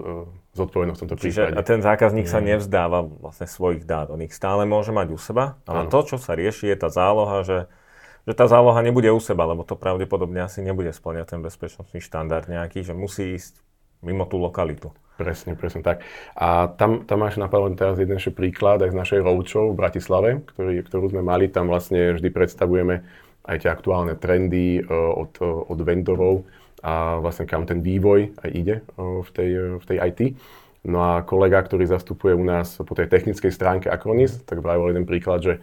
zodpovednosť 0.53 0.97
v 0.97 1.01
tomto 1.01 1.17
Čiže 1.17 1.43
prípade. 1.49 1.65
ten 1.65 1.79
zákazník 1.81 2.29
sa 2.29 2.45
nevzdáva 2.45 3.05
vlastne 3.05 3.49
svojich 3.49 3.89
dát. 3.89 4.13
On 4.13 4.21
ich 4.21 4.37
stále 4.37 4.69
môže 4.69 4.93
mať 4.93 5.07
u 5.13 5.17
seba, 5.17 5.57
ale 5.65 5.85
ano. 5.85 5.91
to, 5.93 5.99
čo 6.13 6.17
sa 6.21 6.37
rieši, 6.37 6.69
je 6.69 6.77
tá 6.77 6.93
záloha, 6.93 7.41
že, 7.41 7.65
že 8.29 8.33
tá 8.37 8.45
záloha 8.45 8.77
nebude 8.85 9.09
u 9.09 9.21
seba, 9.21 9.49
lebo 9.49 9.65
to 9.65 9.73
pravdepodobne 9.73 10.45
asi 10.45 10.61
nebude 10.61 10.93
splňať 10.93 11.37
ten 11.37 11.41
bezpečnostný 11.41 12.05
štandard 12.05 12.45
nejaký, 12.45 12.85
že 12.85 12.93
musí 12.93 13.33
ísť 13.33 13.65
mimo 14.05 14.29
tú 14.29 14.37
lokalitu. 14.37 14.93
Presne, 15.17 15.57
presne 15.57 15.81
tak. 15.81 16.05
A 16.37 16.69
tam, 16.77 17.01
tam 17.09 17.25
máš 17.25 17.41
napadlo 17.41 17.73
teraz 17.73 17.97
jeden 17.97 18.21
príklad 18.21 18.85
aj 18.85 18.93
z 18.93 18.99
našej 19.01 19.19
roadshow 19.25 19.73
v 19.73 19.79
Bratislave, 19.81 20.29
ktorý, 20.53 20.85
ktorú 20.85 21.09
sme 21.09 21.25
mali. 21.25 21.49
Tam 21.49 21.65
vlastne 21.65 22.13
vždy 22.13 22.29
predstavujeme 22.29 23.01
aj 23.49 23.65
tie 23.65 23.69
aktuálne 23.73 24.13
trendy 24.13 24.85
uh, 24.85 24.85
od, 25.17 25.33
uh, 25.41 25.73
od 25.73 25.79
vendorov 25.81 26.45
a 26.85 27.17
vlastne 27.17 27.49
kam 27.49 27.65
ten 27.65 27.81
vývoj 27.81 28.37
aj 28.45 28.49
ide 28.53 28.75
uh, 28.93 29.25
v, 29.25 29.29
tej, 29.33 29.49
v 29.81 29.85
tej 29.89 29.97
IT. 30.05 30.21
No 30.85 31.01
a 31.01 31.25
kolega, 31.25 31.65
ktorý 31.65 31.89
zastupuje 31.89 32.37
u 32.37 32.45
nás 32.45 32.77
po 32.77 32.93
tej 32.93 33.09
technickej 33.09 33.49
stránke 33.49 33.89
Acronis, 33.89 34.37
tak 34.45 34.61
vravil 34.61 34.93
jeden 34.93 35.09
príklad, 35.09 35.41
že 35.43 35.53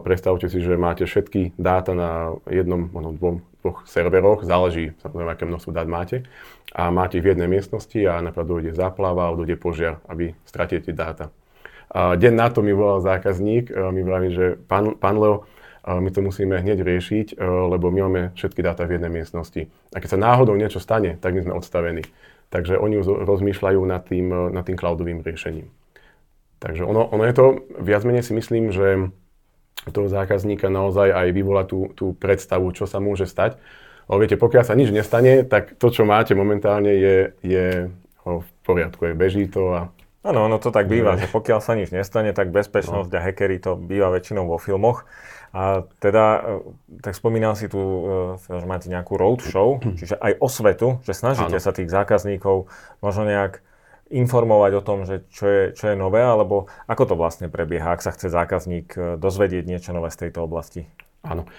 predstavte 0.00 0.48
si, 0.48 0.64
že 0.64 0.80
máte 0.80 1.04
všetky 1.04 1.52
dáta 1.60 1.92
na 1.92 2.32
jednom, 2.48 2.88
možno 2.88 3.10
dvom, 3.20 3.36
dvoch 3.68 3.84
serveroch, 3.84 4.40
záleží 4.48 4.96
samozrejme, 5.04 5.36
aké 5.36 5.44
množstvo 5.44 5.76
dát 5.76 5.84
máte 5.84 6.24
a 6.72 6.88
máte 6.88 7.20
ich 7.20 7.24
v 7.24 7.36
jednej 7.36 7.52
miestnosti 7.52 8.00
a 8.08 8.24
napríklad 8.24 8.48
dojde 8.48 8.72
záplava 8.72 9.28
dojde 9.36 9.60
požiar, 9.60 10.00
aby 10.08 10.32
stratíte 10.48 10.96
dáta. 10.96 11.28
A 11.92 12.16
deň 12.16 12.32
na 12.32 12.48
to 12.48 12.64
mi 12.64 12.72
volal 12.72 13.04
zákazník, 13.04 13.68
mi 13.92 14.00
vraví, 14.00 14.32
že 14.32 14.56
pán, 14.56 14.96
pán 14.96 15.20
Leo, 15.20 15.44
my 15.88 16.12
to 16.12 16.20
musíme 16.20 16.60
hneď 16.60 16.84
riešiť, 16.84 17.40
lebo 17.40 17.88
my 17.88 18.04
máme 18.04 18.22
všetky 18.36 18.60
dáta 18.60 18.84
v 18.84 19.00
jednej 19.00 19.08
miestnosti. 19.08 19.72
A 19.92 20.00
keď 20.00 20.08
sa 20.16 20.18
náhodou 20.20 20.52
niečo 20.52 20.84
stane, 20.84 21.16
tak 21.16 21.32
my 21.32 21.48
sme 21.48 21.56
odstavení. 21.56 22.04
Takže 22.52 22.76
oni 22.76 23.00
rozmýšľajú 23.04 23.80
nad 23.88 24.04
tým, 24.04 24.52
nad 24.52 24.64
tým 24.68 24.76
cloudovým 24.76 25.24
riešením. 25.24 25.68
Takže 26.60 26.84
ono, 26.84 27.08
ono 27.08 27.24
je 27.24 27.34
to, 27.36 27.44
viac 27.80 28.04
menej 28.04 28.20
si 28.20 28.36
myslím, 28.36 28.68
že 28.68 29.08
toho 29.88 30.08
zákazníka 30.10 30.66
naozaj 30.68 31.14
aj 31.14 31.28
vyvolá 31.30 31.62
tú, 31.64 31.92
tú 31.94 32.16
predstavu, 32.18 32.70
čo 32.74 32.84
sa 32.84 32.98
môže 32.98 33.24
stať. 33.28 33.56
Ale 34.08 34.24
viete, 34.24 34.40
pokiaľ 34.40 34.64
sa 34.64 34.74
nič 34.74 34.88
nestane, 34.88 35.44
tak 35.44 35.76
to, 35.76 35.92
čo 35.92 36.08
máte 36.08 36.32
momentálne, 36.32 36.90
je, 36.90 37.16
je 37.44 37.66
v 38.24 38.48
poriadku, 38.64 39.12
je 39.12 39.14
beží 39.14 39.44
to 39.48 39.72
a 39.72 39.82
Áno, 40.26 40.50
ono 40.50 40.58
to 40.58 40.74
tak 40.74 40.90
býva, 40.90 41.14
že 41.14 41.30
pokiaľ 41.30 41.60
sa 41.62 41.78
nič 41.78 41.94
nestane, 41.94 42.34
tak 42.34 42.50
bezpečnosť 42.50 43.08
no. 43.08 43.16
a 43.16 43.22
hackery 43.22 43.62
to 43.62 43.78
býva 43.78 44.10
väčšinou 44.10 44.50
vo 44.50 44.58
filmoch. 44.58 45.06
A 45.54 45.88
teda, 46.02 46.58
e, 46.60 47.00
tak 47.00 47.14
spomínal 47.16 47.54
si 47.56 47.70
tu, 47.70 47.78
e, 47.78 48.60
že 48.60 48.66
máte 48.68 48.90
nejakú 48.90 49.14
roadshow, 49.14 49.78
čiže 49.98 50.18
aj 50.18 50.42
osvetu, 50.42 51.00
že 51.06 51.14
snažíte 51.14 51.56
ano. 51.56 51.64
sa 51.64 51.72
tých 51.72 51.88
zákazníkov 51.88 52.66
možno 53.00 53.22
nejak 53.24 53.62
informovať 54.08 54.72
o 54.78 54.82
tom, 54.84 55.04
že 55.04 55.24
čo 55.28 55.44
je, 55.46 55.62
čo 55.76 55.92
je 55.92 55.96
nové, 55.96 56.24
alebo 56.24 56.68
ako 56.88 57.12
to 57.12 57.14
vlastne 57.16 57.52
prebieha, 57.52 57.92
ak 57.92 58.04
sa 58.04 58.12
chce 58.12 58.32
zákazník 58.32 58.88
e, 58.96 59.00
dozvedieť 59.20 59.64
niečo 59.68 59.92
nové 59.92 60.08
z 60.12 60.28
tejto 60.28 60.44
oblasti? 60.44 60.88
Áno. 61.26 61.50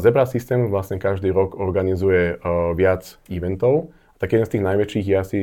Zebra 0.00 0.24
System 0.24 0.72
vlastne 0.72 0.96
každý 0.96 1.28
rok 1.28 1.60
organizuje 1.60 2.40
viac 2.72 3.20
eventov. 3.28 3.92
Tak 4.16 4.32
jeden 4.32 4.48
z 4.48 4.52
tých 4.56 4.64
najväčších 4.64 5.06
je 5.06 5.16
asi 5.20 5.40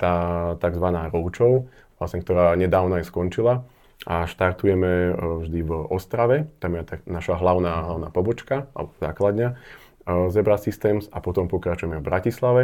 tá 0.00 0.14
tzv. 0.56 0.86
roadshow, 1.12 1.68
vlastne, 2.00 2.24
ktorá 2.24 2.56
nedávno 2.56 2.96
aj 2.96 3.12
skončila. 3.12 3.68
A 4.08 4.24
štartujeme 4.24 5.12
vždy 5.14 5.60
v 5.68 5.72
Ostrave, 5.92 6.48
tam 6.64 6.80
je 6.80 6.96
tak 6.96 7.04
naša 7.04 7.36
hlavná, 7.36 7.92
hlavná 7.92 8.08
pobočka, 8.08 8.72
alebo 8.72 8.96
základňa 9.04 9.48
Zebra 10.32 10.56
Systems 10.56 11.12
a 11.12 11.20
potom 11.20 11.44
pokračujeme 11.44 12.00
v 12.00 12.06
Bratislave 12.08 12.62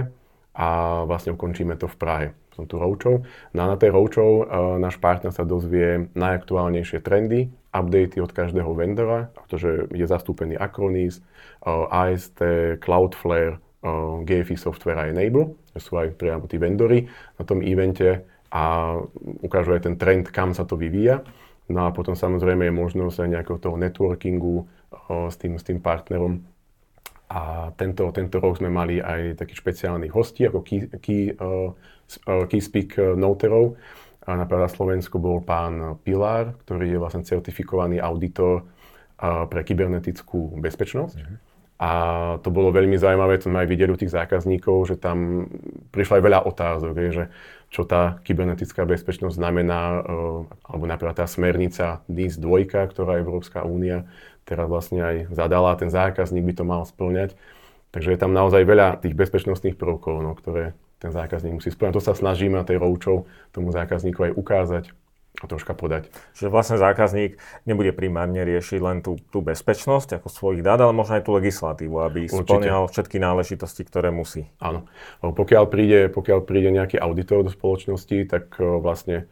a 0.57 1.03
vlastne 1.05 1.37
ukončíme 1.37 1.77
to 1.77 1.85
v 1.85 1.97
Prahe. 2.01 2.27
Som 2.55 2.71
tu 2.71 2.79
roadshow. 2.79 3.27
No 3.51 3.59
a 3.67 3.67
na 3.67 3.77
tej 3.77 3.91
roadshow 3.91 4.47
náš 4.79 5.03
partner 5.03 5.35
sa 5.35 5.43
dozvie 5.43 6.07
najaktuálnejšie 6.15 7.03
trendy, 7.03 7.51
updaty 7.75 8.23
od 8.23 8.31
každého 8.31 8.71
vendora, 8.79 9.35
pretože 9.35 9.91
je 9.91 10.07
zastúpený 10.07 10.55
Acronis, 10.55 11.19
AST, 11.67 12.39
Cloudflare, 12.79 13.59
GFI 14.25 14.57
Software 14.57 15.03
a 15.03 15.11
Enable, 15.11 15.59
to 15.75 15.83
sú 15.83 15.99
aj 15.99 16.15
priamo 16.15 16.47
tí 16.47 16.57
vendory 16.63 17.11
na 17.37 17.43
tom 17.43 17.59
evente 17.61 18.23
a 18.55 18.97
ukážu 19.43 19.75
aj 19.75 19.91
ten 19.91 19.99
trend, 19.99 20.31
kam 20.31 20.55
sa 20.55 20.63
to 20.63 20.79
vyvíja. 20.79 21.27
No 21.67 21.85
a 21.85 21.91
potom 21.91 22.15
samozrejme 22.15 22.71
je 22.71 22.75
možnosť 22.79 23.27
aj 23.27 23.29
nejakého 23.35 23.59
toho 23.59 23.77
networkingu 23.77 24.71
s 25.11 25.35
tým, 25.37 25.59
s 25.59 25.67
tým 25.67 25.83
partnerom. 25.83 26.47
A 27.35 27.75
tento, 27.75 28.07
tento 28.15 28.39
rok 28.39 28.63
sme 28.63 28.71
mali 28.71 29.03
aj 29.03 29.43
takých 29.43 29.59
špeciálnych 29.59 30.15
hostí, 30.15 30.47
ako 30.47 30.63
key, 30.63 30.87
key, 31.03 31.35
uh, 31.35 31.75
key 32.47 32.63
speak 32.63 32.95
noterov, 32.97 33.75
a 34.25 34.41
napríklad 34.41 34.71
na 34.71 34.73
Slovensku 34.73 35.21
bol 35.21 35.45
pán 35.45 36.01
Pilár, 36.01 36.57
ktorý 36.65 36.97
je 36.97 36.99
vlastne 37.03 37.29
certifikovaný 37.29 38.01
auditor 38.01 38.65
pre 39.21 39.61
kybernetickú 39.61 40.57
bezpečnosť. 40.65 41.17
Mm-hmm. 41.21 41.37
A 41.85 41.91
to 42.41 42.49
bolo 42.49 42.73
veľmi 42.73 42.97
zaujímavé, 42.97 43.37
to 43.37 43.53
sme 43.53 43.61
aj 43.61 43.69
videli 43.69 43.93
u 43.93 44.01
tých 44.01 44.17
zákazníkov, 44.17 44.89
že 44.89 44.97
tam 44.97 45.45
prišlo 45.95 46.19
aj 46.19 46.25
veľa 46.27 46.41
otázok, 46.45 46.95
že 47.15 47.25
čo 47.71 47.83
tá 47.83 48.23
kybernetická 48.23 48.87
bezpečnosť 48.87 49.35
znamená, 49.35 50.03
alebo 50.63 50.85
napríklad 50.87 51.19
tá 51.19 51.27
smernica 51.27 52.03
NIS 52.07 52.39
2, 52.39 52.71
ktorá 52.71 53.19
Európska 53.19 53.67
únia 53.67 54.07
teraz 54.45 54.69
vlastne 54.69 55.01
aj 55.03 55.17
zadala, 55.33 55.75
ten 55.75 55.89
zákazník 55.89 56.45
by 56.45 56.55
to 56.55 56.65
mal 56.67 56.83
splňať. 56.85 57.35
Takže 57.91 58.11
je 58.15 58.19
tam 58.19 58.35
naozaj 58.35 58.63
veľa 58.67 58.99
tých 59.03 59.15
bezpečnostných 59.15 59.79
prvkov, 59.79 60.23
no, 60.23 60.35
ktoré 60.35 60.75
ten 60.99 61.11
zákazník 61.15 61.63
musí 61.63 61.71
splňať. 61.71 61.95
To 61.99 62.03
sa 62.03 62.15
snažíme 62.15 62.59
na 62.59 62.67
tej 62.67 62.83
roučov 62.83 63.27
tomu 63.55 63.71
zákazníku 63.71 64.31
aj 64.31 64.33
ukázať 64.35 64.85
troška 65.35 65.75
podať. 65.75 66.15
Čiže 66.39 66.49
vlastne 66.49 66.77
zákazník 66.79 67.43
nebude 67.67 67.91
primárne 67.91 68.47
riešiť 68.47 68.79
len 68.79 69.03
tú, 69.03 69.19
tú 69.35 69.43
bezpečnosť 69.43 70.23
ako 70.23 70.29
svojich 70.31 70.63
dát, 70.63 70.79
ale 70.79 70.95
možno 70.95 71.19
aj 71.19 71.27
tú 71.27 71.35
legislatívu, 71.35 71.97
aby 72.07 72.31
Určite. 72.31 72.47
splňal 72.47 72.87
všetky 72.87 73.19
náležitosti, 73.19 73.83
ktoré 73.83 74.15
musí. 74.15 74.47
Áno. 74.63 74.87
Pokiaľ 75.21 75.65
príde, 75.67 76.01
pokiaľ 76.15 76.39
príde 76.47 76.71
nejaký 76.71 77.03
auditor 77.03 77.43
do 77.43 77.51
spoločnosti, 77.51 78.31
tak 78.31 78.55
vlastne 78.63 79.27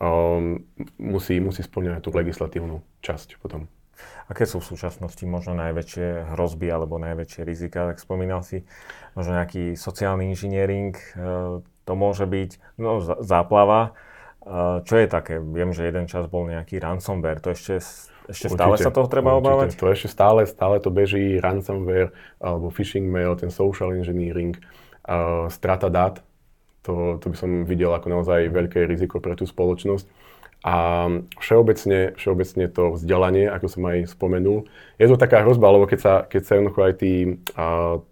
um, 0.00 0.64
musí, 0.96 1.36
musí 1.38 1.60
splňať 1.60 2.00
tú 2.00 2.10
legislatívnu 2.16 2.80
časť 3.04 3.36
potom. 3.38 3.68
Aké 4.26 4.48
sú 4.48 4.58
v 4.58 4.68
súčasnosti 4.74 5.22
možno 5.28 5.52
najväčšie 5.58 6.34
hrozby 6.34 6.66
alebo 6.72 6.96
najväčšie 6.96 7.42
rizika? 7.44 7.92
Tak 7.92 8.00
spomínal 8.00 8.40
si 8.40 8.64
možno 9.12 9.36
nejaký 9.36 9.76
sociálny 9.76 10.32
inžiniering, 10.32 10.96
e, 10.96 11.04
to 11.60 11.92
môže 11.92 12.24
byť 12.24 12.50
no, 12.80 13.02
záplava. 13.02 13.92
Čo 14.82 14.94
je 14.98 15.06
také? 15.06 15.38
Viem, 15.38 15.70
že 15.70 15.86
jeden 15.86 16.10
čas 16.10 16.26
bol 16.26 16.50
nejaký 16.50 16.82
ransomware, 16.82 17.38
to 17.38 17.54
ešte, 17.54 17.78
ešte 18.26 18.50
stále 18.50 18.74
sa 18.74 18.90
toho 18.90 19.06
treba 19.06 19.38
určite. 19.38 19.42
obávať? 19.46 19.68
To 19.78 19.86
ešte 19.86 20.08
stále, 20.10 20.40
stále 20.50 20.82
to 20.82 20.90
beží, 20.90 21.38
ransomware 21.38 22.10
alebo 22.42 22.74
phishing 22.74 23.06
mail, 23.06 23.38
ten 23.38 23.54
social 23.54 23.94
engineering, 23.94 24.58
uh, 25.06 25.46
strata 25.46 25.86
dát, 25.86 26.26
to, 26.82 27.22
to 27.22 27.30
by 27.30 27.36
som 27.38 27.62
videl 27.62 27.94
ako 27.94 28.10
naozaj 28.10 28.50
veľké 28.50 28.82
riziko 28.90 29.22
pre 29.22 29.38
tú 29.38 29.46
spoločnosť. 29.46 30.34
A 30.62 31.06
všeobecne, 31.42 32.14
všeobecne 32.14 32.70
to 32.70 32.94
vzdelanie, 32.94 33.50
ako 33.50 33.66
som 33.66 33.82
aj 33.82 34.14
spomenul, 34.14 34.70
je 34.94 35.06
to 35.10 35.18
taká 35.18 35.42
hrozba, 35.42 35.74
lebo 35.74 35.90
keď 35.90 35.98
sa, 35.98 36.14
keď 36.22 36.42
sa 36.46 36.52
jednoducho 36.54 36.80
aj 36.86 36.94
tí, 37.02 37.14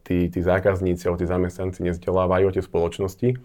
tí, 0.02 0.18
tí 0.26 0.40
zákazníci 0.42 1.06
alebo 1.06 1.22
tí 1.22 1.30
zamestnanci 1.30 1.86
nezdelávajú 1.86 2.50
o 2.50 2.54
tie 2.54 2.62
spoločnosti, 2.62 3.38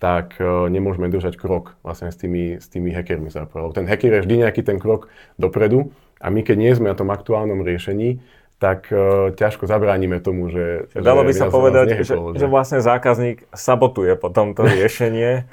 tak 0.00 0.40
e, 0.40 0.72
nemôžeme 0.72 1.12
držať 1.12 1.36
krok 1.36 1.76
vlastne 1.84 2.08
s 2.08 2.16
tými, 2.16 2.56
s 2.56 2.66
tými 2.72 2.88
hackermi. 2.90 3.28
Lebo 3.28 3.70
ten 3.76 3.84
hacker 3.84 4.18
je 4.18 4.24
vždy 4.24 4.34
nejaký 4.48 4.64
ten 4.64 4.80
krok 4.80 5.12
dopredu 5.36 5.92
a 6.18 6.32
my 6.32 6.40
keď 6.40 6.56
nie 6.56 6.72
sme 6.72 6.88
na 6.88 6.96
tom 6.96 7.12
aktuálnom 7.12 7.60
riešení, 7.60 8.24
tak 8.60 8.92
uh, 8.92 9.32
ťažko 9.32 9.64
zabránime 9.64 10.20
tomu, 10.20 10.52
že... 10.52 10.92
Dalo 10.92 11.24
by 11.24 11.32
sa 11.32 11.48
povedať, 11.48 12.04
že, 12.04 12.12
že 12.12 12.44
vlastne 12.44 12.84
zákazník 12.84 13.48
sabotuje 13.56 14.20
potom 14.20 14.52
to 14.52 14.68
riešenie, 14.76 15.48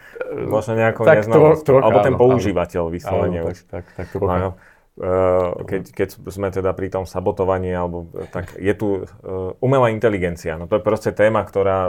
možno 0.51 0.75
nejakou 0.75 1.07
tak 1.07 1.23
neznalosť, 1.23 1.63
tro, 1.63 1.79
alebo 1.79 2.03
ten 2.03 2.19
používateľ 2.19 2.83
áno, 2.83 2.91
vyslovene 2.91 3.39
áno, 3.39 3.55
už. 3.55 3.63
Tak, 3.71 3.87
tak, 3.95 3.95
tak 3.95 4.07
trocha. 4.11 4.59
Uh, 4.97 5.63
keď, 5.63 5.93
keď 5.93 6.07
sme 6.27 6.51
teda 6.51 6.75
pri 6.75 6.91
tom 6.91 7.07
sabotovaní, 7.07 7.71
alebo 7.71 8.11
tak 8.33 8.59
je 8.59 8.73
tu 8.75 9.07
uh, 9.07 9.55
umelá 9.63 9.87
inteligencia. 9.93 10.59
No 10.59 10.67
to 10.67 10.75
je 10.75 10.83
proste 10.83 11.15
téma, 11.15 11.47
ktorá 11.47 11.87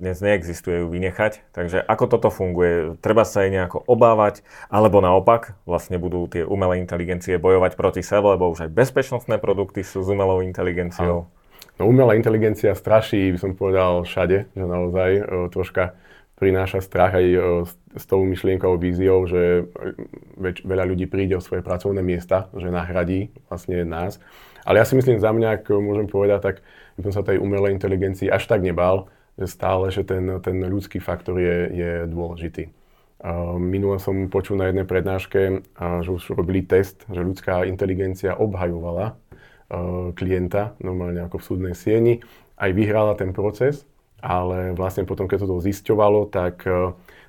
dnes 0.00 0.16
neexistuje 0.24 0.80
ju 0.80 0.88
vynechať. 0.88 1.52
Takže 1.52 1.84
ako 1.84 2.04
toto 2.08 2.28
funguje? 2.32 2.96
Treba 3.04 3.28
sa 3.28 3.44
jej 3.44 3.52
nejako 3.52 3.84
obávať, 3.84 4.40
alebo 4.72 5.04
naopak, 5.04 5.54
vlastne 5.68 6.00
budú 6.00 6.24
tie 6.26 6.42
umelé 6.42 6.80
inteligencie 6.80 7.36
bojovať 7.36 7.76
proti 7.76 8.00
sebe, 8.00 8.32
lebo 8.32 8.48
už 8.48 8.66
aj 8.66 8.70
bezpečnostné 8.72 9.36
produkty 9.36 9.84
sú 9.84 10.00
s 10.00 10.08
umelou 10.08 10.40
inteligenciou. 10.40 11.28
No, 11.76 11.84
umelá 11.84 12.16
inteligencia 12.16 12.72
straší, 12.72 13.36
by 13.36 13.38
som 13.40 13.52
povedal, 13.52 14.04
všade, 14.04 14.52
že 14.52 14.64
naozaj 14.64 15.10
e, 15.16 15.22
troška 15.52 15.96
prináša 16.40 16.80
strach 16.80 17.16
aj 17.16 17.26
e, 17.28 17.38
s 17.96 18.04
tou 18.08 18.24
myšlienkou, 18.24 18.80
víziou, 18.80 19.28
že 19.28 19.68
väč, 20.40 20.64
veľa 20.64 20.88
ľudí 20.88 21.04
príde 21.08 21.36
o 21.36 21.44
svoje 21.44 21.60
pracovné 21.60 22.00
miesta, 22.00 22.48
že 22.56 22.72
nahradí 22.72 23.32
vlastne 23.52 23.84
nás. 23.84 24.16
Ale 24.64 24.80
ja 24.80 24.84
si 24.84 24.96
myslím, 24.96 25.20
za 25.20 25.32
mňa, 25.32 25.60
ak 25.60 25.72
môžem 25.72 26.08
povedať, 26.08 26.40
tak 26.40 26.56
by 26.96 27.08
som 27.08 27.12
sa 27.16 27.22
tej 27.24 27.40
umelej 27.40 27.76
inteligencii 27.76 28.28
až 28.28 28.44
tak 28.44 28.60
nebal, 28.60 29.08
stále, 29.46 29.88
že 29.94 30.04
ten, 30.04 30.26
ten 30.42 30.56
ľudský 30.60 30.98
faktor 30.98 31.38
je, 31.40 31.58
je 31.72 31.92
dôležitý. 32.10 32.72
Minule 33.60 34.00
som 34.00 34.32
počul 34.32 34.56
na 34.56 34.72
jednej 34.72 34.88
prednáške, 34.88 35.60
že 35.76 36.10
už 36.10 36.32
robili 36.32 36.64
test, 36.64 37.04
že 37.12 37.20
ľudská 37.20 37.68
inteligencia 37.68 38.32
obhajovala 38.32 39.12
uh, 39.12 40.10
klienta, 40.16 40.72
normálne 40.80 41.20
ako 41.28 41.36
v 41.36 41.46
súdnej 41.46 41.74
sieni, 41.76 42.24
aj 42.56 42.72
vyhrala 42.72 43.12
ten 43.20 43.36
proces, 43.36 43.84
ale 44.24 44.72
vlastne 44.72 45.04
potom, 45.04 45.28
keď 45.28 45.48
to 45.48 45.64
zisťovalo, 45.64 46.28
tak 46.28 46.64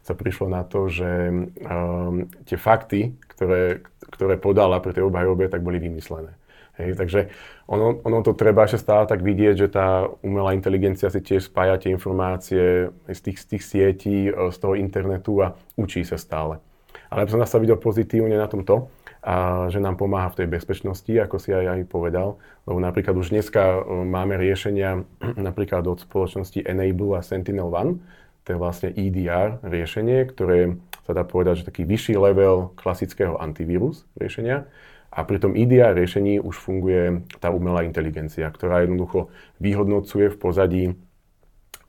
sa 0.01 0.13
prišlo 0.17 0.51
na 0.51 0.65
to, 0.67 0.89
že 0.91 1.07
um, 1.31 2.27
tie 2.43 2.57
fakty, 2.57 3.15
ktoré, 3.31 3.85
ktoré 4.11 4.35
podala 4.35 4.81
pri 4.83 4.97
tej 4.97 5.07
obhajobe, 5.07 5.47
tak 5.47 5.63
boli 5.63 5.79
vymyslené. 5.79 6.35
Hej, 6.79 6.95
takže 6.95 7.27
ono, 7.67 7.99
ono 8.03 8.23
to 8.23 8.31
treba 8.31 8.63
ešte 8.63 8.83
stále 8.83 9.03
tak 9.03 9.19
vidieť, 9.19 9.55
že 9.55 9.67
tá 9.67 10.07
umelá 10.23 10.55
inteligencia 10.55 11.11
si 11.11 11.19
tiež 11.19 11.51
spája 11.51 11.75
tie 11.77 11.91
informácie 11.91 12.89
z 13.11 13.19
tých, 13.19 13.37
z 13.43 13.45
tých 13.45 13.63
sietí, 13.63 14.17
e, 14.27 14.33
z 14.33 14.57
toho 14.57 14.79
internetu 14.79 15.43
a 15.43 15.55
učí 15.75 16.07
sa 16.07 16.15
stále. 16.15 16.63
Ale 17.11 17.27
som 17.27 17.43
sa 17.43 17.59
videl 17.59 17.75
pozitívne 17.75 18.39
na 18.39 18.47
tom 18.47 18.63
to, 18.63 18.87
a 19.21 19.67
že 19.69 19.77
nám 19.77 20.01
pomáha 20.01 20.33
v 20.33 20.43
tej 20.43 20.47
bezpečnosti, 20.49 21.13
ako 21.13 21.37
si 21.37 21.53
aj, 21.53 21.65
aj 21.77 21.81
povedal. 21.85 22.41
Lebo 22.65 22.81
napríklad 22.81 23.13
už 23.13 23.29
dneska 23.29 23.61
e, 23.61 23.79
máme 24.07 24.39
riešenia 24.39 25.05
napríklad 25.47 25.85
od 25.85 26.01
spoločnosti 26.01 26.65
Enable 26.65 27.19
a 27.19 27.21
Sentinel 27.21 27.69
One, 27.69 28.01
to 28.41 28.57
je 28.57 28.57
vlastne 28.57 28.89
EDR 28.89 29.61
riešenie, 29.61 30.25
ktoré 30.33 30.81
sa 31.05 31.13
dá 31.13 31.21
povedať, 31.21 31.61
že 31.61 31.67
taký 31.69 31.85
vyšší 31.85 32.17
level 32.17 32.73
klasického 32.73 33.37
antivírus 33.37 34.09
riešenia, 34.17 34.65
a 35.11 35.27
pri 35.27 35.37
tom 35.43 35.59
IDEA 35.59 35.91
riešení 35.91 36.39
už 36.39 36.55
funguje 36.55 37.27
tá 37.43 37.51
umelá 37.51 37.83
inteligencia, 37.83 38.47
ktorá 38.47 38.87
jednoducho 38.87 39.27
vyhodnocuje 39.59 40.31
v 40.31 40.37
pozadí 40.39 40.83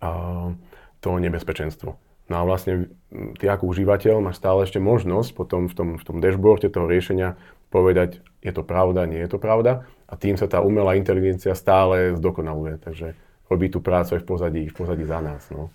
uh, 0.03 0.51
to 0.99 1.09
nebezpečenstvo. 1.23 1.95
No 2.27 2.35
a 2.35 2.43
vlastne 2.43 2.91
ty 3.39 3.47
ako 3.47 3.71
užívateľ 3.71 4.19
máš 4.19 4.43
stále 4.43 4.67
ešte 4.67 4.83
možnosť 4.83 5.31
potom 5.39 5.71
v 5.71 5.75
tom, 5.75 5.89
v 5.99 6.05
tom 6.07 6.17
dashboarde 6.19 6.67
toho 6.67 6.91
riešenia 6.91 7.39
povedať, 7.71 8.23
je 8.43 8.53
to 8.53 8.67
pravda, 8.67 9.07
nie 9.07 9.23
je 9.23 9.31
to 9.31 9.39
pravda. 9.39 9.87
A 10.11 10.19
tým 10.19 10.35
sa 10.35 10.51
tá 10.51 10.59
umelá 10.59 10.99
inteligencia 10.99 11.55
stále 11.55 12.19
zdokonaluje. 12.19 12.83
Takže 12.83 13.15
robí 13.49 13.71
tú 13.71 13.79
prácu 13.79 14.19
aj 14.19 14.21
v 14.23 14.29
pozadí, 14.29 14.63
v 14.67 14.75
pozadí 14.75 15.05
za 15.07 15.23
nás. 15.23 15.47
No 15.49 15.71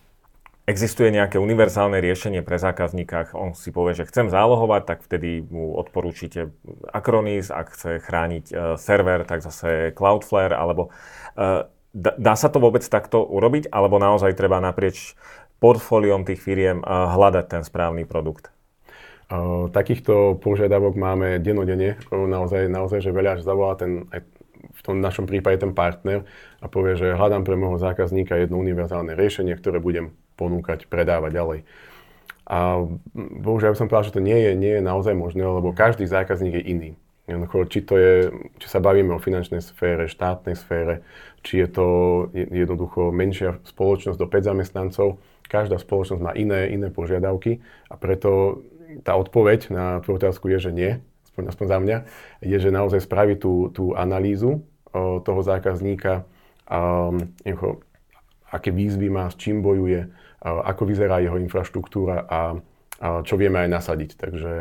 existuje 0.67 1.07
nejaké 1.15 1.39
univerzálne 1.39 2.03
riešenie 2.03 2.43
pre 2.43 2.59
zákazníka, 2.59 3.31
on 3.31 3.55
si 3.55 3.71
povie, 3.71 3.95
že 3.95 4.03
chcem 4.03 4.27
zálohovať, 4.27 4.81
tak 4.83 4.99
vtedy 4.99 5.47
mu 5.47 5.79
odporúčite 5.79 6.51
Acronis, 6.91 7.47
ak 7.47 7.71
chce 7.71 8.03
chrániť 8.03 8.45
uh, 8.51 8.75
server, 8.75 9.23
tak 9.23 9.39
zase 9.39 9.95
Cloudflare, 9.95 10.51
alebo 10.51 10.91
uh, 11.39 11.71
dá 11.95 12.35
sa 12.35 12.51
to 12.51 12.59
vôbec 12.59 12.83
takto 12.83 13.23
urobiť, 13.23 13.71
alebo 13.71 13.95
naozaj 13.95 14.35
treba 14.35 14.59
naprieč 14.59 15.15
portfóliom 15.63 16.27
tých 16.27 16.43
firiem 16.43 16.83
uh, 16.83 17.15
hľadať 17.15 17.45
ten 17.47 17.63
správny 17.63 18.03
produkt? 18.03 18.51
Uh, 19.31 19.71
takýchto 19.71 20.35
požiadavok 20.43 20.99
máme 20.99 21.39
denodene, 21.39 21.95
naozaj, 22.11 22.67
naozaj, 22.67 22.99
že 23.07 23.15
veľa, 23.15 23.39
že 23.39 23.47
zavolá 23.47 23.79
ten, 23.79 24.03
aj 24.11 24.19
v 24.67 24.81
tom 24.83 24.99
našom 24.99 25.31
prípade 25.31 25.63
ten 25.63 25.71
partner 25.71 26.27
a 26.59 26.67
povie, 26.67 26.99
že 26.99 27.15
hľadám 27.15 27.47
pre 27.47 27.55
môjho 27.55 27.79
zákazníka 27.79 28.35
jedno 28.35 28.59
univerzálne 28.59 29.15
riešenie, 29.15 29.55
ktoré 29.55 29.79
budem 29.79 30.11
ponúkať, 30.37 30.85
predávať 30.85 31.31
ďalej. 31.33 31.59
A 32.47 32.79
bohužiaľ 33.43 33.75
by 33.75 33.79
som 33.83 33.87
povedal, 33.91 34.07
že 34.07 34.15
to 34.15 34.23
nie 34.23 34.39
je, 34.39 34.51
nie 34.55 34.73
je 34.79 34.83
naozaj 34.85 35.11
možné, 35.11 35.43
lebo 35.43 35.75
každý 35.75 36.07
zákazník 36.07 36.61
je 36.61 36.63
iný. 36.63 36.91
Jednoducho, 37.27 37.67
či, 37.67 37.79
to 37.83 37.99
je, 37.99 38.13
či 38.55 38.67
sa 38.71 38.79
bavíme 38.79 39.11
o 39.11 39.19
finančnej 39.19 39.59
sfére, 39.59 40.07
štátnej 40.07 40.55
sfére, 40.55 41.03
či 41.43 41.59
je 41.59 41.67
to 41.67 41.87
jednoducho 42.31 43.11
menšia 43.11 43.59
spoločnosť 43.67 44.15
do 44.15 44.31
5 44.31 44.47
zamestnancov, 44.47 45.19
každá 45.51 45.75
spoločnosť 45.75 46.23
má 46.23 46.31
iné, 46.39 46.71
iné 46.71 46.87
požiadavky 46.87 47.59
a 47.91 47.99
preto 47.99 48.63
tá 49.03 49.19
odpoveď 49.19 49.67
na 49.67 49.99
tvoju 49.99 50.23
otázku 50.23 50.47
je, 50.55 50.71
že 50.71 50.71
nie, 50.71 50.91
aspoň, 51.27 51.43
aspoň 51.51 51.65
za 51.67 51.77
mňa, 51.83 51.97
je, 52.47 52.57
že 52.63 52.69
naozaj 52.71 53.03
spraviť 53.03 53.37
tú, 53.43 53.75
tú 53.75 53.91
analýzu 53.91 54.63
o, 54.95 55.19
toho 55.19 55.41
zákazníka, 55.43 56.23
um, 56.71 57.19
aké 58.47 58.71
výzvy 58.71 59.11
má, 59.11 59.27
s 59.27 59.35
čím 59.35 59.59
bojuje, 59.59 60.07
ako 60.41 60.83
vyzerá 60.85 61.19
jeho 61.19 61.37
infraštruktúra 61.41 62.25
a, 62.25 62.41
čo 63.25 63.35
vieme 63.37 63.61
aj 63.65 63.69
nasadiť. 63.69 64.11
Takže 64.17 64.51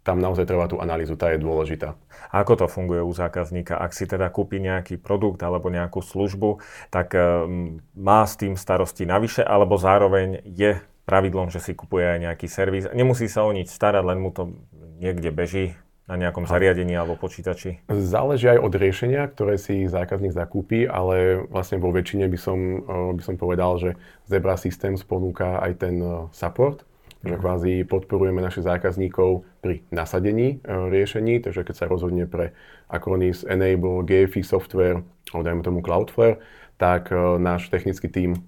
tam 0.00 0.16
naozaj 0.16 0.48
treba 0.48 0.64
tú 0.64 0.80
analýzu, 0.80 1.12
tá 1.20 1.28
je 1.28 1.44
dôležitá. 1.44 1.92
Ako 2.32 2.56
to 2.56 2.66
funguje 2.72 3.04
u 3.04 3.12
zákazníka? 3.12 3.76
Ak 3.76 3.92
si 3.92 4.08
teda 4.08 4.32
kúpi 4.32 4.56
nejaký 4.56 4.96
produkt 4.96 5.44
alebo 5.44 5.68
nejakú 5.68 6.00
službu, 6.00 6.64
tak 6.88 7.12
um, 7.12 7.84
má 7.92 8.24
s 8.24 8.40
tým 8.40 8.56
starosti 8.56 9.04
navyše, 9.04 9.44
alebo 9.44 9.76
zároveň 9.76 10.40
je 10.48 10.80
pravidlom, 11.04 11.52
že 11.52 11.60
si 11.60 11.76
kupuje 11.76 12.16
aj 12.16 12.18
nejaký 12.32 12.46
servis. 12.48 12.88
Nemusí 12.96 13.28
sa 13.28 13.44
o 13.44 13.52
nič 13.52 13.68
starať, 13.68 14.00
len 14.00 14.24
mu 14.24 14.32
to 14.32 14.56
niekde 14.96 15.28
beží 15.28 15.76
na 16.10 16.18
nejakom 16.18 16.42
zariadení 16.42 16.98
alebo 16.98 17.14
počítači? 17.14 17.86
Záleží 17.86 18.50
aj 18.50 18.58
od 18.58 18.74
riešenia, 18.74 19.30
ktoré 19.30 19.54
si 19.54 19.86
zákazník 19.86 20.34
zakúpi, 20.34 20.90
ale 20.90 21.46
vlastne 21.46 21.78
vo 21.78 21.94
väčšine 21.94 22.26
by 22.26 22.38
som, 22.38 22.58
eh, 22.82 23.10
by 23.14 23.22
som 23.22 23.38
povedal, 23.38 23.78
že 23.78 23.90
Zebra 24.26 24.58
Systems 24.58 25.06
ponúka 25.06 25.62
aj 25.62 25.86
ten 25.86 26.02
eh, 26.02 26.26
support, 26.34 26.82
že 27.22 27.38
mhm. 27.38 27.40
kvázi 27.40 27.74
podporujeme 27.86 28.42
našich 28.42 28.66
zákazníkov 28.66 29.46
pri 29.62 29.86
nasadení 29.94 30.58
eh, 30.58 30.90
riešení, 30.90 31.38
takže 31.46 31.62
keď 31.62 31.74
sa 31.78 31.86
rozhodne 31.86 32.26
pre 32.26 32.58
Acronis 32.90 33.46
Enable, 33.46 34.02
GFI 34.02 34.42
software, 34.42 35.06
alebo 35.30 35.42
dajme 35.46 35.62
tomu 35.62 35.78
Cloudflare, 35.78 36.42
tak 36.74 37.12
náš 37.38 37.68
technický 37.68 38.08
tím 38.08 38.40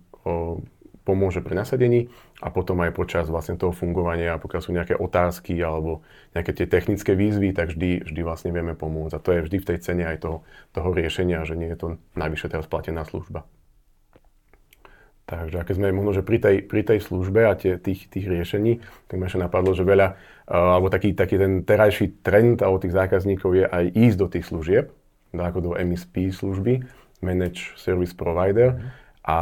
pomôže 1.04 1.44
pri 1.44 1.52
nasadení 1.52 2.08
a 2.42 2.50
potom 2.50 2.82
aj 2.82 2.90
počas 2.90 3.30
vlastne 3.30 3.54
toho 3.54 3.70
fungovania, 3.70 4.34
pokiaľ 4.42 4.60
sú 4.66 4.74
nejaké 4.74 4.98
otázky 4.98 5.54
alebo 5.62 6.02
nejaké 6.34 6.50
tie 6.50 6.66
technické 6.66 7.14
výzvy, 7.14 7.54
tak 7.54 7.70
vždy, 7.70 8.02
vždy 8.02 8.20
vlastne 8.26 8.50
vieme 8.50 8.74
pomôcť. 8.74 9.14
A 9.14 9.22
to 9.22 9.30
je 9.30 9.44
vždy 9.46 9.56
v 9.62 9.68
tej 9.70 9.78
cene 9.78 10.02
aj 10.02 10.26
toho, 10.26 10.42
toho 10.74 10.90
riešenia, 10.90 11.46
že 11.46 11.54
nie 11.54 11.70
je 11.70 11.78
to 11.78 11.88
najvyššie 12.18 12.48
teraz 12.50 12.66
platená 12.66 13.06
služba. 13.06 13.46
Takže 15.22 15.62
keď 15.62 15.74
sme 15.78 15.94
možno, 15.94 16.18
že 16.18 16.26
pri 16.26 16.42
tej, 16.42 16.56
pri 16.66 16.82
tej 16.82 16.98
službe 16.98 17.46
a 17.46 17.54
tie, 17.54 17.78
tých, 17.78 18.10
tých 18.10 18.26
riešení, 18.26 18.82
tak 19.06 19.22
ma 19.22 19.30
ešte 19.30 19.38
napadlo, 19.38 19.70
že 19.70 19.86
veľa, 19.86 20.18
uh, 20.50 20.76
alebo 20.82 20.90
taký, 20.90 21.14
taký 21.14 21.38
ten 21.38 21.62
terajší 21.62 22.26
trend 22.26 22.58
alebo 22.58 22.82
tých 22.82 22.98
zákazníkov 22.98 23.54
je 23.54 23.64
aj 23.70 23.84
ísť 23.94 24.16
do 24.18 24.26
tých 24.26 24.50
služieb, 24.50 24.90
ako 25.30 25.58
do 25.62 25.72
MSP 25.78 26.34
služby, 26.34 26.82
Manage 27.22 27.78
Service 27.78 28.18
Provider. 28.18 28.74
Mm-hmm 28.74 29.01
a 29.22 29.36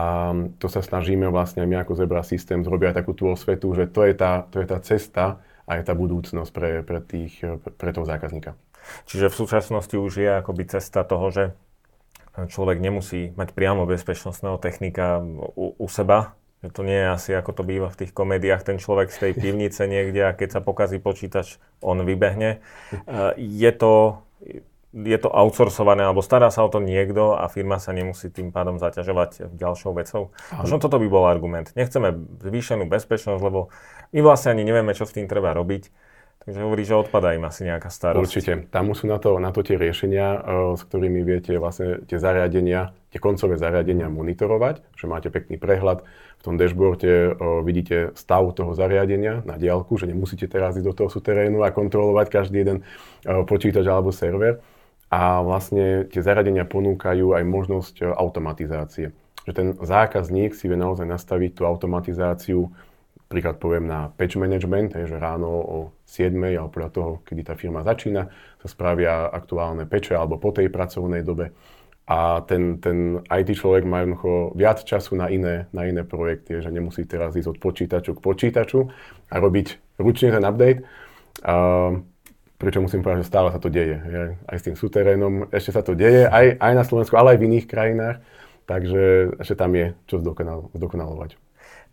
to 0.60 0.68
sa 0.68 0.84
snažíme 0.84 1.32
vlastne 1.32 1.64
my 1.64 1.80
ako 1.80 1.96
Zebra 1.96 2.20
System 2.20 2.60
zrobiť 2.60 2.92
aj 2.92 2.96
takú 3.00 3.12
tú 3.16 3.32
osvetu, 3.32 3.72
že 3.72 3.88
to 3.88 4.04
je 4.04 4.12
tá, 4.12 4.44
to 4.52 4.60
je 4.60 4.66
tá 4.68 4.78
cesta 4.84 5.40
a 5.64 5.80
je 5.80 5.82
tá 5.88 5.96
budúcnosť 5.96 6.50
pre, 6.52 6.70
pre, 6.84 7.00
tých, 7.00 7.40
pre 7.80 7.90
toho 7.96 8.04
zákazníka. 8.04 8.60
Čiže 9.08 9.32
v 9.32 9.38
súčasnosti 9.40 9.96
už 9.96 10.12
je 10.20 10.30
akoby 10.36 10.68
cesta 10.68 11.00
toho, 11.04 11.32
že 11.32 11.44
človek 12.36 12.76
nemusí 12.80 13.32
mať 13.34 13.56
priamo 13.56 13.88
bezpečnostného 13.88 14.60
technika 14.60 15.20
u, 15.56 15.76
u 15.76 15.86
seba, 15.88 16.36
že 16.60 16.68
to 16.68 16.84
nie 16.84 16.96
je 17.00 17.08
asi 17.08 17.30
ako 17.32 17.56
to 17.56 17.62
býva 17.64 17.88
v 17.88 18.04
tých 18.04 18.12
komédiách, 18.12 18.64
ten 18.64 18.76
človek 18.76 19.08
z 19.08 19.18
tej 19.28 19.32
pivnice 19.42 19.88
niekde 19.88 20.28
a 20.28 20.36
keď 20.36 20.58
sa 20.58 20.60
pokazí 20.60 21.00
počítač, 21.00 21.56
on 21.80 22.04
vybehne. 22.04 22.60
Je 23.36 23.72
to, 23.72 24.24
je 24.90 25.18
to 25.22 25.31
outsourcované, 25.31 26.03
alebo 26.03 26.18
stará 26.18 26.50
sa 26.50 26.66
o 26.66 26.68
to 26.70 26.83
niekto 26.83 27.38
a 27.38 27.46
firma 27.46 27.79
sa 27.79 27.94
nemusí 27.94 28.26
tým 28.26 28.50
pádom 28.50 28.83
zaťažovať 28.83 29.55
ďalšou 29.55 29.94
vecou. 29.94 30.35
Možno 30.50 30.83
toto 30.83 30.98
by 30.98 31.07
bol 31.07 31.31
argument. 31.31 31.70
Nechceme 31.79 32.18
zvýšenú 32.42 32.90
bezpečnosť, 32.90 33.42
lebo 33.42 33.70
my 34.11 34.20
vlastne 34.26 34.50
ani 34.50 34.66
nevieme, 34.66 34.90
čo 34.90 35.07
s 35.07 35.14
tým 35.14 35.31
treba 35.31 35.55
robiť. 35.55 36.11
Takže 36.40 36.64
hovorí, 36.64 36.88
že 36.88 36.96
odpadá 36.96 37.37
im 37.37 37.44
asi 37.44 37.68
nejaká 37.68 37.92
starosť. 37.92 38.24
Určite. 38.24 38.53
Tam 38.72 38.88
sú 38.96 39.05
na 39.05 39.20
to, 39.20 39.37
na 39.37 39.53
to 39.53 39.61
tie 39.61 39.76
riešenia, 39.76 40.40
uh, 40.40 40.40
s 40.72 40.83
ktorými 40.88 41.20
viete 41.20 41.53
vlastne 41.61 42.00
tie 42.09 42.16
zariadenia, 42.16 42.96
tie 43.12 43.20
koncové 43.20 43.61
zariadenia 43.61 44.09
monitorovať, 44.09 44.81
že 44.96 45.05
máte 45.05 45.29
pekný 45.29 45.61
prehľad. 45.61 46.00
V 46.40 46.42
tom 46.42 46.57
dashboarde 46.57 47.37
uh, 47.37 47.61
vidíte 47.61 48.16
stav 48.16 48.57
toho 48.57 48.72
zariadenia 48.72 49.44
na 49.44 49.61
diálku, 49.61 50.00
že 50.00 50.09
nemusíte 50.09 50.48
teraz 50.48 50.81
ísť 50.81 50.88
do 50.88 50.96
toho 50.96 51.12
súterénu 51.12 51.61
a 51.61 51.76
kontrolovať 51.76 52.33
každý 52.33 52.64
jeden 52.64 52.79
uh, 53.29 53.44
počítač 53.44 53.85
alebo 53.85 54.09
server 54.09 54.64
a 55.11 55.42
vlastne 55.42 56.07
tie 56.07 56.23
zariadenia 56.23 56.62
ponúkajú 56.62 57.35
aj 57.35 57.44
možnosť 57.44 57.94
e, 58.01 58.05
automatizácie. 58.14 59.11
že 59.44 59.53
ten 59.57 59.75
zákazník 59.75 60.55
si 60.55 60.70
vie 60.70 60.79
naozaj 60.79 61.09
nastaviť 61.09 61.59
tú 61.59 61.62
automatizáciu, 61.66 62.70
príklad 63.27 63.59
poviem 63.59 63.87
na 63.87 64.11
patch 64.14 64.38
management, 64.38 64.94
že 64.94 65.18
ráno 65.18 65.51
o 65.51 65.79
7. 66.07 66.35
alebo 66.35 66.70
podľa 66.70 66.90
toho, 66.90 67.11
kedy 67.23 67.42
tá 67.46 67.55
firma 67.55 67.87
začína, 67.87 68.27
sa 68.62 68.68
spravia 68.70 69.31
aktuálne 69.31 69.87
peče 69.87 70.14
alebo 70.14 70.38
po 70.38 70.55
tej 70.55 70.70
pracovnej 70.70 71.23
dobe. 71.27 71.55
A 72.11 72.42
ten, 72.42 72.83
ten 72.83 73.23
IT 73.23 73.55
človek 73.55 73.87
má 73.87 74.03
jednoducho 74.03 74.51
viac 74.59 74.83
času 74.83 75.14
na 75.14 75.31
iné, 75.31 75.70
na 75.70 75.87
iné 75.87 76.03
projekty, 76.03 76.59
že 76.59 76.75
nemusí 76.75 77.07
teraz 77.07 77.38
ísť 77.38 77.55
od 77.55 77.59
počítaču 77.62 78.18
k 78.18 78.20
počítaču 78.23 78.90
a 79.31 79.35
robiť 79.38 79.99
ručne 80.03 80.35
ten 80.35 80.42
update. 80.42 80.83
A, 81.46 82.03
prečo 82.61 82.85
musím 82.85 83.01
povedať, 83.01 83.25
že 83.25 83.31
stále 83.33 83.49
sa 83.49 83.57
to 83.57 83.73
deje. 83.73 83.96
Aj 84.44 84.57
s 84.61 84.66
tým 84.68 84.77
súterénom 84.77 85.49
ešte 85.49 85.73
sa 85.73 85.81
to 85.81 85.96
deje, 85.96 86.29
aj, 86.29 86.61
aj 86.61 86.73
na 86.77 86.85
Slovensku, 86.85 87.16
ale 87.16 87.35
aj 87.35 87.38
v 87.40 87.46
iných 87.49 87.66
krajinách. 87.66 88.20
Takže 88.68 89.35
ešte 89.40 89.57
tam 89.57 89.73
je 89.75 89.96
čo 90.05 90.20
zdokonal, 90.20 90.68
zdokonalovať. 90.77 91.40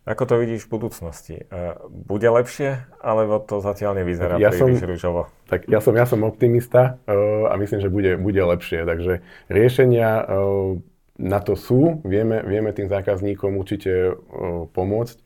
Ako 0.08 0.24
to 0.24 0.40
vidíš 0.40 0.68
v 0.68 0.72
budúcnosti? 0.78 1.36
E, 1.36 1.44
bude 1.88 2.24
lepšie, 2.24 2.80
alebo 3.00 3.40
to 3.44 3.60
zatiaľ 3.60 4.00
nevyzerá 4.00 4.40
ja 4.40 4.48
príliš 4.48 4.80
som, 4.80 4.88
rúžovo? 4.88 5.22
Tak 5.52 5.68
ja 5.68 5.80
som, 5.84 5.92
ja 5.92 6.06
som 6.08 6.24
optimista 6.24 6.96
uh, 7.04 7.52
a 7.52 7.56
myslím, 7.60 7.84
že 7.84 7.92
bude, 7.92 8.16
bude 8.16 8.40
lepšie. 8.40 8.88
Takže 8.88 9.20
riešenia 9.52 10.24
uh, 10.24 10.80
na 11.20 11.40
to 11.44 11.58
sú, 11.60 12.00
vieme, 12.08 12.40
vieme 12.46 12.72
tým 12.72 12.88
zákazníkom 12.88 13.52
určite 13.58 14.16
uh, 14.16 14.64
pomôcť 14.72 15.16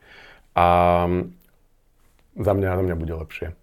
a 0.59 0.67
za 2.33 2.53
mňa, 2.57 2.69
za 2.75 2.83
mňa 2.83 2.97
bude 2.97 3.15
lepšie. 3.23 3.55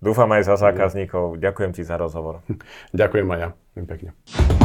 Dúfam 0.00 0.32
aj 0.32 0.48
za 0.48 0.56
zákazníkov. 0.56 1.36
Ďakujem 1.36 1.76
ti 1.76 1.84
za 1.84 2.00
rozhovor. 2.00 2.40
Ďakujem 3.00 3.28
aj 3.36 3.40
ja. 3.40 3.48
Pekne. 3.84 4.59